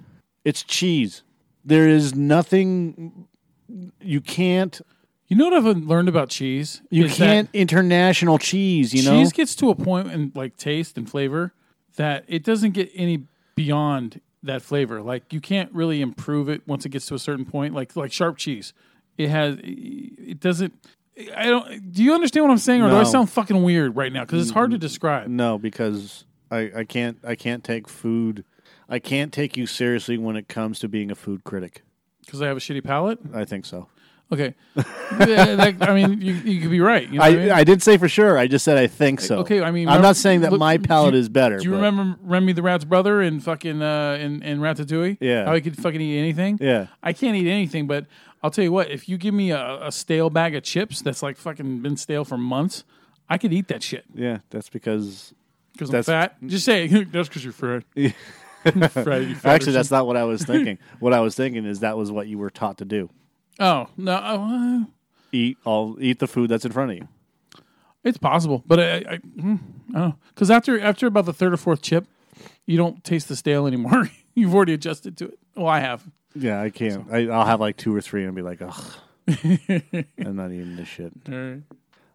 [0.44, 1.22] It's cheese.
[1.64, 3.26] There is nothing
[4.00, 4.80] you can't
[5.28, 6.82] You know what I've learned about cheese?
[6.90, 9.12] you Is can't international cheese, you know.
[9.18, 11.52] cheese gets to a point in like taste and flavor
[11.96, 15.02] that it doesn't get any beyond that flavor.
[15.02, 17.74] Like you can't really improve it once it gets to a certain point.
[17.74, 18.72] Like like sharp cheese,
[19.18, 20.74] it has it doesn't.
[21.36, 21.92] I don't.
[21.92, 23.04] Do you understand what I'm saying, or do I No.
[23.04, 24.24] sound fucking weird right now?
[24.24, 25.28] Because it's hard to describe.
[25.28, 28.44] No, because I, I can't I can't take food
[28.88, 31.82] I can't take you seriously when it comes to being a food critic.
[32.26, 33.18] Because I have a shitty palate.
[33.32, 33.88] I think so.
[34.32, 37.08] Okay, Yeah, that- I mean you, you could be right.
[37.08, 37.50] You know I, what I, mean?
[37.52, 38.38] I did say for sure.
[38.38, 39.38] I just said I think so.
[39.38, 41.58] Okay, I mean, I'm remember- not saying that look, my palate you- is better.
[41.58, 45.18] Do you but- remember Remy the Rat's brother in fucking uh, in, in Ratatouille?
[45.20, 45.46] Yeah.
[45.46, 46.58] how he could fucking eat anything.
[46.60, 46.86] Yeah.
[47.02, 48.06] I can't eat anything, but
[48.42, 51.22] I'll tell you what: if you give me a, a stale bag of chips that's
[51.22, 52.84] like fucking been stale for months,
[53.28, 55.34] I could eat that shit Yeah, that's because
[55.72, 56.36] because I'm That's- fat.
[56.46, 57.82] Just say that's because you're fat.
[58.62, 60.78] Fat, you fat Actually, that's not what I was thinking.
[60.98, 63.08] what I was thinking is that was what you were taught to do:
[63.60, 64.84] Oh no, uh,
[65.32, 67.08] eat all, eat the food that's in front of you.
[68.02, 69.56] it's possible, but I, I, hmm,
[69.94, 72.06] I don't know because after after about the third or fourth chip,
[72.66, 74.10] you don't taste the stale anymore.
[74.34, 75.38] You've already adjusted to it.
[75.54, 76.02] Well, I have.
[76.34, 77.06] Yeah, I can't.
[77.12, 78.94] I, I'll have like two or three and be like, ugh,
[79.28, 81.12] I'm not eating this shit.
[81.28, 81.62] All right.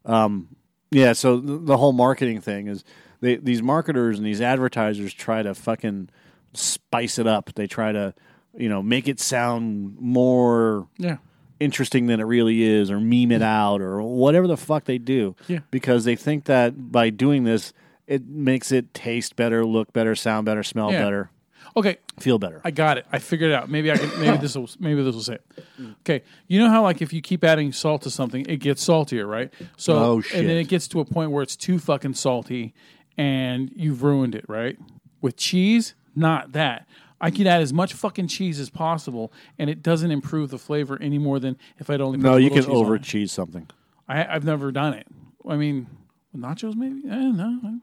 [0.06, 0.56] Um,
[0.92, 1.14] yeah.
[1.14, 2.84] So the, the whole marketing thing is
[3.20, 6.10] they these marketers and these advertisers try to fucking
[6.54, 7.54] spice it up.
[7.56, 8.14] They try to,
[8.58, 11.18] you know, make it sound more Yeah.
[11.60, 15.36] Interesting than it really is, or meme it out, or whatever the fuck they do.
[15.48, 15.60] Yeah.
[15.72, 17.74] Because they think that by doing this,
[18.08, 21.04] it makes it taste better, look better, sound better, smell Yeah.
[21.04, 21.30] better,
[21.78, 22.62] Okay, feel better.
[22.64, 23.06] I got it.
[23.12, 23.70] I figured it out.
[23.70, 24.10] Maybe I can.
[24.22, 24.70] Maybe this will.
[24.80, 25.42] Maybe this will say it.
[25.82, 25.96] Mm.
[26.02, 29.26] Okay, you know how like if you keep adding salt to something, it gets saltier,
[29.28, 29.52] right?
[29.76, 32.74] So Oh, and then it gets to a point where it's too fucking salty,
[33.18, 34.78] and you've ruined it, right?
[35.22, 36.88] With cheese, not that.
[37.22, 40.98] I could add as much fucking cheese as possible, and it doesn't improve the flavor
[41.02, 42.18] any more than if I'd only.
[42.18, 43.04] Put no, a you little can cheese on over it.
[43.04, 43.68] cheese something.
[44.08, 45.08] I, I've never done it.
[45.48, 45.88] I mean,
[46.36, 47.02] nachos, maybe.
[47.10, 47.80] Eh, no.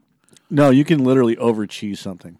[0.49, 2.39] No, you can literally over cheese something.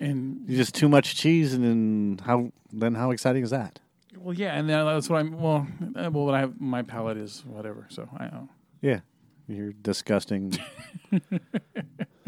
[0.00, 2.52] And You just too much cheese, and then how?
[2.72, 3.80] Then how exciting is that?
[4.16, 5.38] well, yeah, and then that's what I'm.
[5.38, 5.66] Well,
[5.96, 7.86] eh, well, but I have my palate is whatever.
[7.90, 8.48] So I don't.
[8.80, 9.00] Yeah,
[9.46, 10.58] you're disgusting.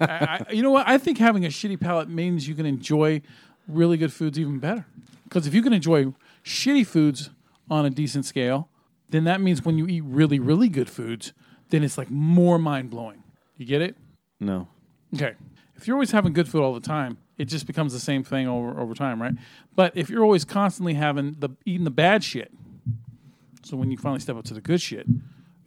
[0.00, 0.88] I, I, you know what?
[0.88, 3.22] I think having a shitty palate means you can enjoy
[3.66, 4.86] really good foods even better.
[5.24, 6.12] Because if you can enjoy
[6.44, 7.30] shitty foods
[7.70, 8.68] on a decent scale,
[9.10, 11.32] then that means when you eat really, really good foods,
[11.70, 13.22] then it's like more mind blowing.
[13.56, 13.96] You get it?
[14.40, 14.68] no,
[15.14, 15.34] Okay.
[15.76, 18.48] If you're always having good food all the time, it just becomes the same thing
[18.48, 19.34] over over time, right?
[19.76, 22.52] But if you're always constantly having the eating the bad shit,
[23.62, 25.06] so when you finally step up to the good shit,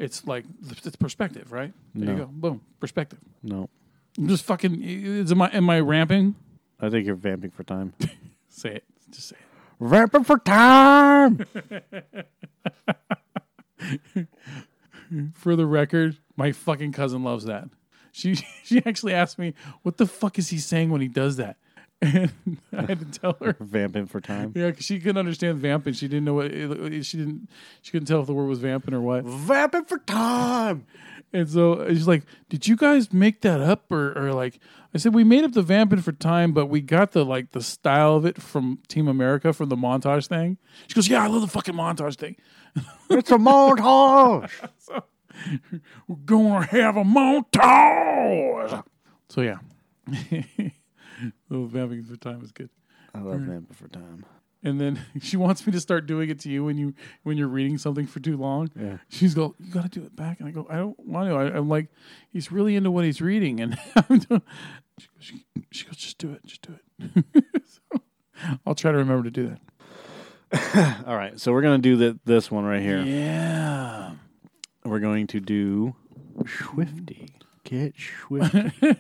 [0.02, 1.74] it's like it's perspective, right?
[1.96, 2.26] There you go.
[2.32, 3.20] Boom, perspective.
[3.44, 3.70] no.
[4.18, 4.82] I'm just fucking.
[4.84, 6.36] Is am I am I ramping?
[6.82, 7.94] I think you're vamping for time.
[8.50, 8.84] Say it.
[9.10, 9.86] Just say it.
[9.86, 11.46] vamping for time.
[15.34, 17.68] For the record, my fucking cousin loves that.
[18.14, 21.58] She she actually asked me, "What the fuck is he saying when he does that?"
[22.02, 22.32] And
[22.74, 23.56] I had to tell her.
[23.60, 24.54] vamping for time.
[24.56, 25.94] Yeah, 'cause she couldn't understand vamping.
[25.94, 27.48] She didn't know what it, she didn't.
[27.82, 29.24] She couldn't tell if the word was vamping or what.
[29.24, 30.86] Vamping for time.
[31.34, 34.60] And so she's like, "Did you guys make that up, or, or like?"
[34.94, 37.62] I said, "We made up the vamping for time, but we got the like the
[37.62, 41.42] style of it from Team America from the montage thing." She goes, "Yeah, I love
[41.42, 42.36] the fucking montage thing."
[43.10, 44.50] It's a montage.
[44.80, 45.04] so,
[46.08, 48.84] we're gonna have a montage.
[49.30, 49.60] So yeah,
[51.50, 52.70] little vamping for time is good.
[53.14, 54.26] I love vamping for time.
[54.64, 56.94] And then she wants me to start doing it to you when you
[57.24, 58.70] when you're reading something for too long.
[58.80, 58.98] Yeah.
[59.10, 61.36] She's go, you got to do it back, and I go, I don't want to.
[61.36, 61.88] I, I'm like,
[62.30, 63.78] he's really into what he's reading, and
[64.12, 64.42] she, goes,
[65.20, 67.46] she, she goes, just do it, just do it.
[67.66, 68.02] so,
[68.66, 69.58] I'll try to remember to do
[70.52, 71.04] that.
[71.08, 73.02] All right, so we're gonna do the, this one right here.
[73.02, 74.12] Yeah.
[74.84, 75.96] We're going to do
[76.44, 77.30] Schwifty.
[77.64, 78.98] Get Schwifty.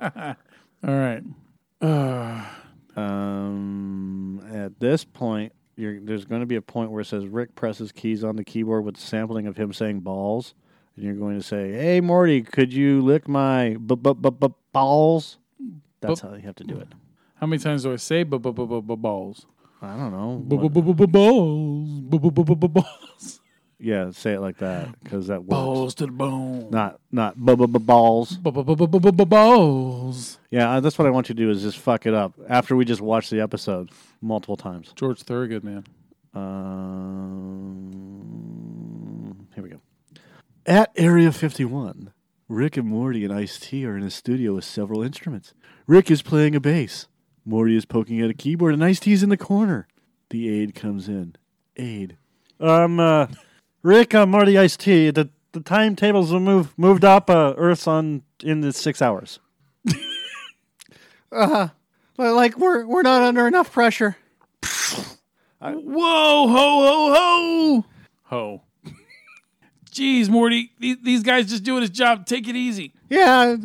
[0.00, 0.34] All
[0.82, 1.22] right.
[1.82, 2.44] Uh,
[2.96, 7.54] Um, at this point, you're, there's going to be a point where it says Rick
[7.54, 10.54] presses keys on the keyboard with sampling of him saying balls,
[10.96, 14.46] and you're going to say, "Hey Morty, could you lick my b b b b
[14.72, 15.38] balls?"
[16.00, 16.88] That's how you have to do it.
[17.36, 19.46] how many times do I say bu- bu- bu- bu- balls?
[19.80, 20.42] I don't know.
[21.06, 22.00] Balls.
[22.68, 23.40] Balls.
[23.84, 25.50] Yeah, say it like that because that works.
[25.50, 26.70] Balls to the bone.
[26.70, 28.36] Not not balls.
[28.36, 30.38] Bu- bu- bu- balls.
[30.50, 32.76] Yeah, uh, that's what I want you to do is just fuck it up after
[32.76, 34.92] we just watch the episode multiple times.
[34.94, 35.84] George Thorogood, man.
[38.02, 39.80] Um, here we go.
[40.64, 42.12] At Area 51,
[42.48, 45.54] Rick and Morty and Ice T are in a studio with several instruments.
[45.88, 47.08] Rick is playing a bass.
[47.44, 49.88] Morty is poking at a keyboard, and Ice T's in the corner.
[50.30, 51.34] The aide comes in.
[51.76, 52.16] Aide.
[52.60, 53.26] Um, uh,
[53.82, 57.28] Rick, uh, Morty, Ice T, the, the timetables will move moved up.
[57.28, 59.40] Uh, Earth's on in the six hours.
[61.32, 61.68] uh,
[62.16, 64.16] but like we're we're not under enough pressure.
[65.60, 67.84] Whoa, ho, ho, ho.
[68.24, 68.62] Ho.
[69.90, 70.72] Jeez, Morty.
[70.78, 72.26] These, these guys just doing his job.
[72.26, 72.92] Take it easy.
[73.08, 73.56] Yeah,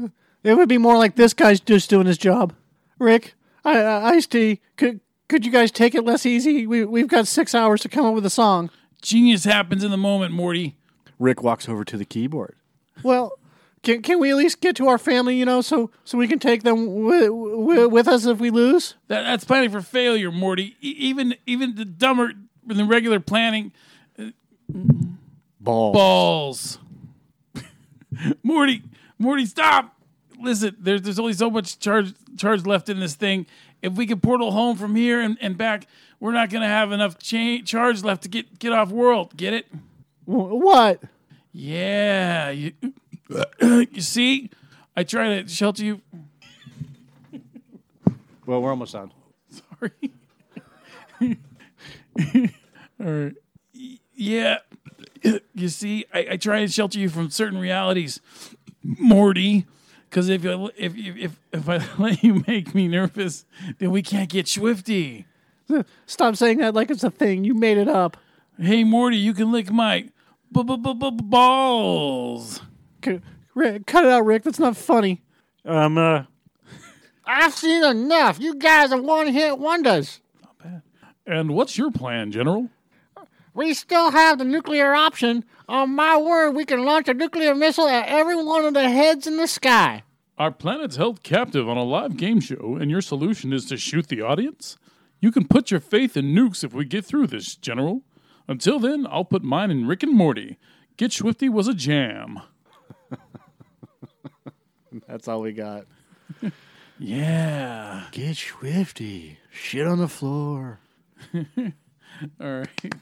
[0.43, 2.53] it would be more like this guy's just doing his job.
[2.99, 6.67] Rick, I, I, Ice T, could could you guys take it less easy?
[6.67, 8.69] We we've got six hours to come up with a song.
[9.01, 10.75] Genius happens in the moment, Morty.
[11.19, 12.55] Rick walks over to the keyboard.
[13.03, 13.37] Well,
[13.83, 15.37] can can we at least get to our family?
[15.37, 18.95] You know, so so we can take them wi- wi- with us if we lose.
[19.07, 20.75] That, that's planning for failure, Morty.
[20.81, 22.33] E- even even the dumber
[22.65, 23.71] than the regular planning.
[24.19, 25.11] Mm-hmm.
[25.59, 25.93] Balls.
[25.93, 26.79] Balls.
[28.43, 28.83] Morty,
[29.19, 29.95] Morty, stop.
[30.41, 33.45] Listen, there's there's only so much charge charge left in this thing.
[33.81, 35.87] If we could portal home from here and, and back,
[36.19, 39.35] we're not gonna have enough cha- charge left to get get off world.
[39.37, 39.67] Get it?
[40.25, 41.01] What?
[41.53, 42.49] Yeah.
[42.49, 42.73] You,
[43.61, 44.49] you see,
[44.95, 46.01] I try to shelter you.
[48.45, 49.11] Well, we're almost done.
[49.49, 49.91] Sorry.
[52.99, 53.35] All right.
[54.15, 54.57] Yeah.
[55.55, 58.21] You see, I, I try to shelter you from certain realities,
[58.83, 59.65] Morty.
[60.09, 63.45] Because if you if if if I let you make me nervous,
[63.79, 65.25] then we can't get Schwifty.
[66.05, 67.43] Stop saying that like it's a thing.
[67.43, 68.17] You made it up.
[68.59, 70.09] Hey Morty, you can lick my
[70.51, 72.61] balls.
[73.53, 74.43] Rick, cut it out, Rick.
[74.43, 75.21] That's not funny.
[75.65, 75.97] Um.
[75.97, 76.23] Uh,
[77.29, 78.39] I've seen enough.
[78.39, 80.21] You guys are one-hit wonders.
[80.41, 80.81] Not bad.
[81.25, 82.69] And what's your plan, General?
[83.57, 85.43] We still have the nuclear option.
[85.67, 89.25] On my word, we can launch a nuclear missile at every one of the heads
[89.25, 90.03] in the sky.
[90.37, 94.09] Our planet's held captive on a live game show, and your solution is to shoot
[94.09, 94.77] the audience?
[95.19, 98.03] You can put your faith in nukes if we get through this, General.
[98.47, 100.59] Until then, I'll put mine in Rick and Morty.
[100.95, 102.39] Get Schwifty was a jam.
[105.07, 105.85] That's all we got.
[106.99, 108.05] Yeah.
[108.11, 109.37] Get schwifty.
[109.51, 110.79] Shit on the floor.
[111.35, 111.43] All
[112.39, 112.95] right.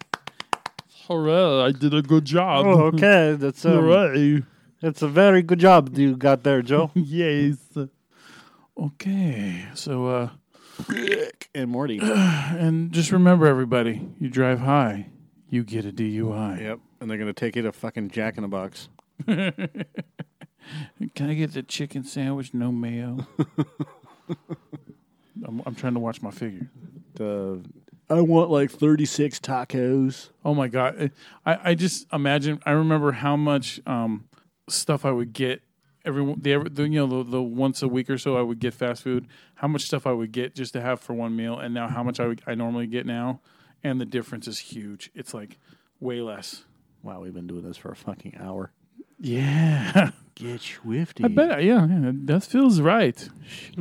[1.07, 2.65] Hooray, I did a good job.
[2.65, 3.35] Oh, okay.
[3.37, 4.41] That's um, Hooray.
[4.81, 6.89] That's a very good job you got there, Joe.
[6.95, 7.57] yes.
[8.77, 10.29] Okay, so, uh,
[10.87, 11.99] Rick and Morty.
[12.01, 15.07] and just remember, everybody, you drive high,
[15.49, 16.61] you get a DUI.
[16.61, 16.79] Yep.
[16.99, 18.89] And they're gonna take you to fucking Jack in the Box.
[19.27, 19.69] Can
[21.29, 23.27] I get the chicken sandwich, no mayo?
[25.45, 26.69] I'm, I'm trying to watch my figure.
[27.13, 27.63] The
[28.09, 30.29] I want like thirty six tacos.
[30.43, 31.11] Oh my god!
[31.45, 32.59] I, I just imagine.
[32.65, 34.25] I remember how much um,
[34.69, 35.61] stuff I would get
[36.05, 38.59] every the, every- the you know the, the once a week or so I would
[38.59, 39.27] get fast food.
[39.55, 42.03] How much stuff I would get just to have for one meal, and now how
[42.03, 43.39] much I would, I normally get now,
[43.83, 45.09] and the difference is huge.
[45.15, 45.57] It's like
[45.99, 46.63] way less.
[47.01, 48.71] Wow, we've been doing this for a fucking hour.
[49.19, 51.23] Yeah, Get schwifty.
[51.23, 51.63] I bet.
[51.63, 53.29] Yeah, yeah, that feels right.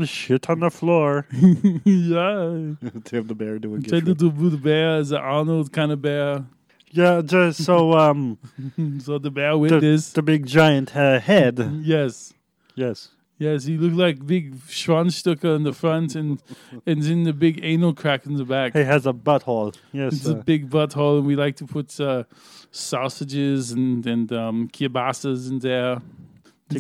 [0.05, 1.27] Shit on the floor.
[1.33, 2.75] yeah,
[3.05, 6.45] Tim the bear doing Take the the bear is an Arnold kind of bear.
[6.93, 8.39] Yeah, just so um
[9.01, 10.13] So the bear with the, this.
[10.13, 11.59] the big giant uh, head.
[11.83, 12.33] Yes.
[12.77, 13.09] Yes.
[13.37, 16.41] Yes, he looked like big Schwanzstücke in the front and
[16.87, 18.75] and in the big anal crack in the back.
[18.75, 19.75] He has a butthole.
[19.91, 20.15] Yes.
[20.15, 22.23] it's uh, a big butthole, and we like to put uh,
[22.71, 26.01] sausages and and um, kielbasa's in there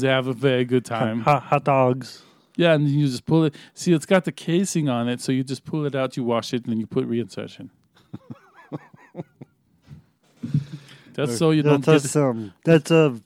[0.01, 1.21] to have a very good time.
[1.21, 2.23] hot, hot dogs.
[2.57, 3.55] Yeah, and you just pull it.
[3.75, 6.53] See, it's got the casing on it, so you just pull it out, you wash
[6.55, 7.71] it, and then you put reinsertion.
[11.15, 12.21] That's so you don't that's, get.
[12.23, 13.17] um, that's uh,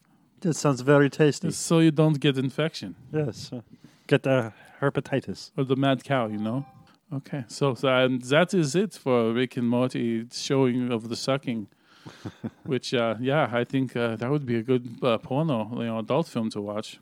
[0.40, 1.48] that sounds very tasty.
[1.48, 3.50] That's so you don't get infection Yes.
[3.52, 3.62] uh,
[4.06, 5.50] get the herpetitis.
[5.56, 6.66] or the mad cow, you know.
[7.10, 11.68] Okay, so, so and that is it for Rick and Morty showing of the sucking.
[12.64, 15.98] Which, uh, yeah, I think uh, that would be a good uh, porno, you know,
[15.98, 17.00] adult film to watch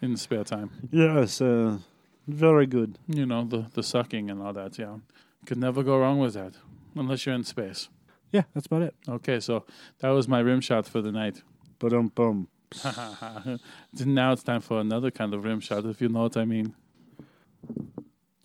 [0.00, 0.70] in spare time.
[0.90, 1.40] Yes.
[1.40, 1.78] Uh,
[2.26, 2.98] Very good.
[3.06, 4.78] You know, the the sucking and all that.
[4.78, 4.96] Yeah,
[5.46, 6.54] could never go wrong with that,
[6.94, 7.90] unless you're in space.
[8.32, 8.94] Yeah, that's about it.
[9.06, 9.64] Okay, so
[9.98, 11.42] that was my rim shot for the night.
[11.78, 12.48] Ba-dum bum.
[14.04, 16.74] now it's time for another kind of rim shot, if you know what I mean.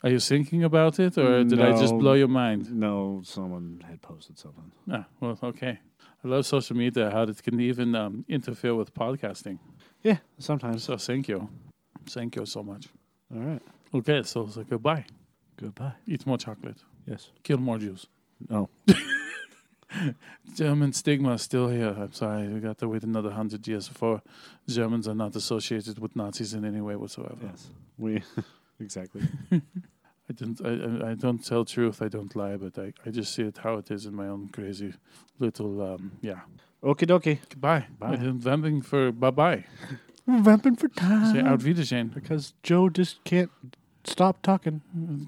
[0.03, 2.71] Are you thinking about it, or did I just blow your mind?
[2.71, 4.71] No, someone had posted something.
[4.91, 5.79] Ah, well, okay.
[6.23, 9.57] I love social media, how it can even um, interfere with podcasting.
[10.03, 10.83] Yeah, sometimes.
[10.83, 11.49] So thank you.
[12.05, 12.87] Thank you so much.
[13.33, 13.61] All right.
[13.93, 15.05] Okay, so, so goodbye.
[15.57, 15.93] Goodbye.
[16.07, 16.77] Eat more chocolate.
[17.05, 17.31] Yes.
[17.43, 18.07] Kill more Jews.
[18.49, 18.69] No.
[20.55, 21.95] German stigma is still here.
[21.97, 22.47] I'm sorry.
[22.47, 24.21] We got to wait another hundred years before
[24.67, 27.37] Germans are not associated with Nazis in any way whatsoever.
[27.41, 27.67] Yes.
[27.97, 28.23] We
[28.79, 29.21] exactly.
[30.29, 30.61] I don't.
[30.63, 32.01] I, I- don't tell truth.
[32.01, 32.57] I don't lie.
[32.57, 34.93] But I, I just see it how it is in my own crazy
[35.39, 35.81] little.
[35.81, 36.41] Um, yeah.
[36.83, 37.39] Okie dokie.
[37.49, 37.87] Goodbye.
[37.99, 38.13] Bye.
[38.15, 39.65] I'm vamping for bye bye.
[40.27, 41.33] I'm Vamping for time.
[41.33, 42.09] Say out Wiedersehen.
[42.09, 43.49] Because Joe just can't
[44.03, 44.81] stop talking.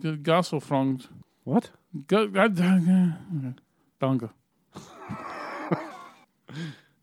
[0.04, 1.08] Gasselfront.
[1.43, 1.72] What?
[2.08, 4.30] Danke.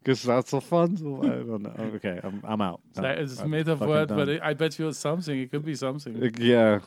[0.03, 0.97] Because that's so fun.
[0.97, 1.75] So I don't know.
[1.97, 2.81] Okay, I'm I'm out.
[2.97, 5.39] It's made of word, but it, I bet you it's something.
[5.39, 6.33] It could be something.
[6.39, 6.81] Yeah,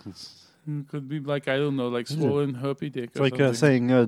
[0.68, 3.12] It could be like I don't know, like swollen herpy dick.
[3.12, 4.06] it's like uh, saying uh,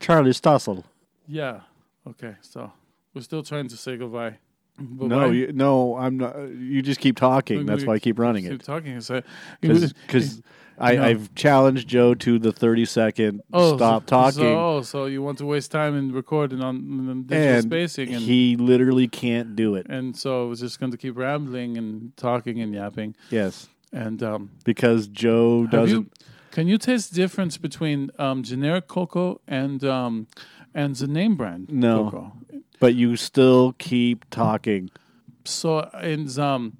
[0.00, 0.84] Charlie Stossel.
[1.26, 1.60] Yeah.
[2.06, 2.34] Okay.
[2.40, 2.70] So
[3.14, 4.38] we're still trying to say goodbye.
[4.78, 6.36] No, you, no, I'm not.
[6.50, 7.64] You just keep talking.
[7.64, 8.62] That's why I keep running Keep it.
[8.62, 9.00] talking.
[9.00, 9.22] So,
[9.62, 10.42] Because
[10.78, 10.98] I.
[10.98, 14.32] I've challenged Joe to the 30 second Oh, stop so, talking.
[14.42, 16.76] So, oh, so you want to waste time and recording on,
[17.08, 19.86] on digital and spacing, and he literally can't do it.
[19.88, 23.16] and so I was just going to keep rambling and talking and yapping.
[23.30, 25.96] Yes, And um, because Joe doesn't.
[25.96, 26.10] you,
[26.50, 30.26] can you taste the difference between um, generic cocoa and um,
[30.74, 32.32] and the name brand No, cocoa?
[32.80, 34.90] but you still keep talking.
[35.44, 36.76] So in um,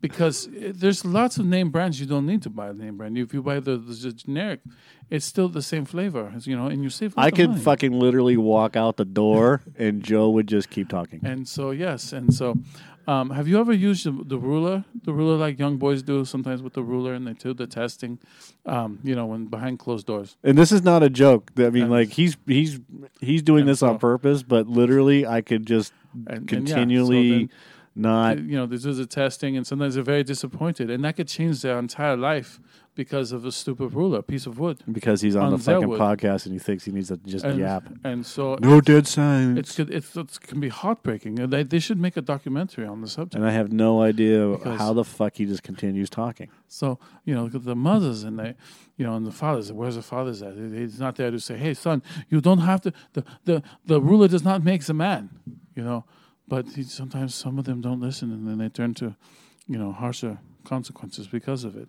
[0.00, 3.16] because uh, there's lots of name brands you don't need to buy a name brand.
[3.16, 4.60] If you buy the, the generic,
[5.08, 7.14] it's still the same flavor, as you know, and you save.
[7.16, 7.62] I could money.
[7.62, 11.20] fucking literally walk out the door and Joe would just keep talking.
[11.24, 12.58] And so yes, and so
[13.06, 14.84] um, have you ever used the, the ruler?
[15.04, 18.18] The ruler like young boys do sometimes with the ruler, and they do the testing.
[18.66, 20.36] Um, you know, when behind closed doors.
[20.42, 21.50] And this is not a joke.
[21.58, 22.80] I mean, like he's he's
[23.20, 27.30] he's doing this on purpose, but literally, I could just And- and yeah, so continually
[27.30, 27.50] then-
[27.96, 28.38] not.
[28.38, 31.62] you know, this is a testing, and sometimes they're very disappointed, and that could change
[31.62, 32.58] their entire life
[32.94, 34.78] because of a stupid ruler, a piece of wood.
[34.90, 36.00] because he's on, the fucking wood.
[36.00, 37.84] podcast and he thinks he needs to just and, yap.
[38.04, 39.78] And so No dead silence.
[39.78, 41.34] It's it's, it can be heartbreaking.
[41.34, 43.34] They they should make a documentary on the subject.
[43.34, 46.48] And I have no idea Because- how the fuck he just continues talking.
[46.68, 48.54] So you know the mothers and they,
[48.96, 49.72] you know, and the fathers.
[49.72, 50.54] Where's the fathers at?
[50.56, 54.28] He's not there to say, "Hey, son, you don't have to." The the the ruler
[54.28, 55.30] does not make the man.
[55.74, 56.04] You know,
[56.46, 59.16] but he, sometimes some of them don't listen, and then they turn to,
[59.66, 61.88] you know, harsher consequences because of it.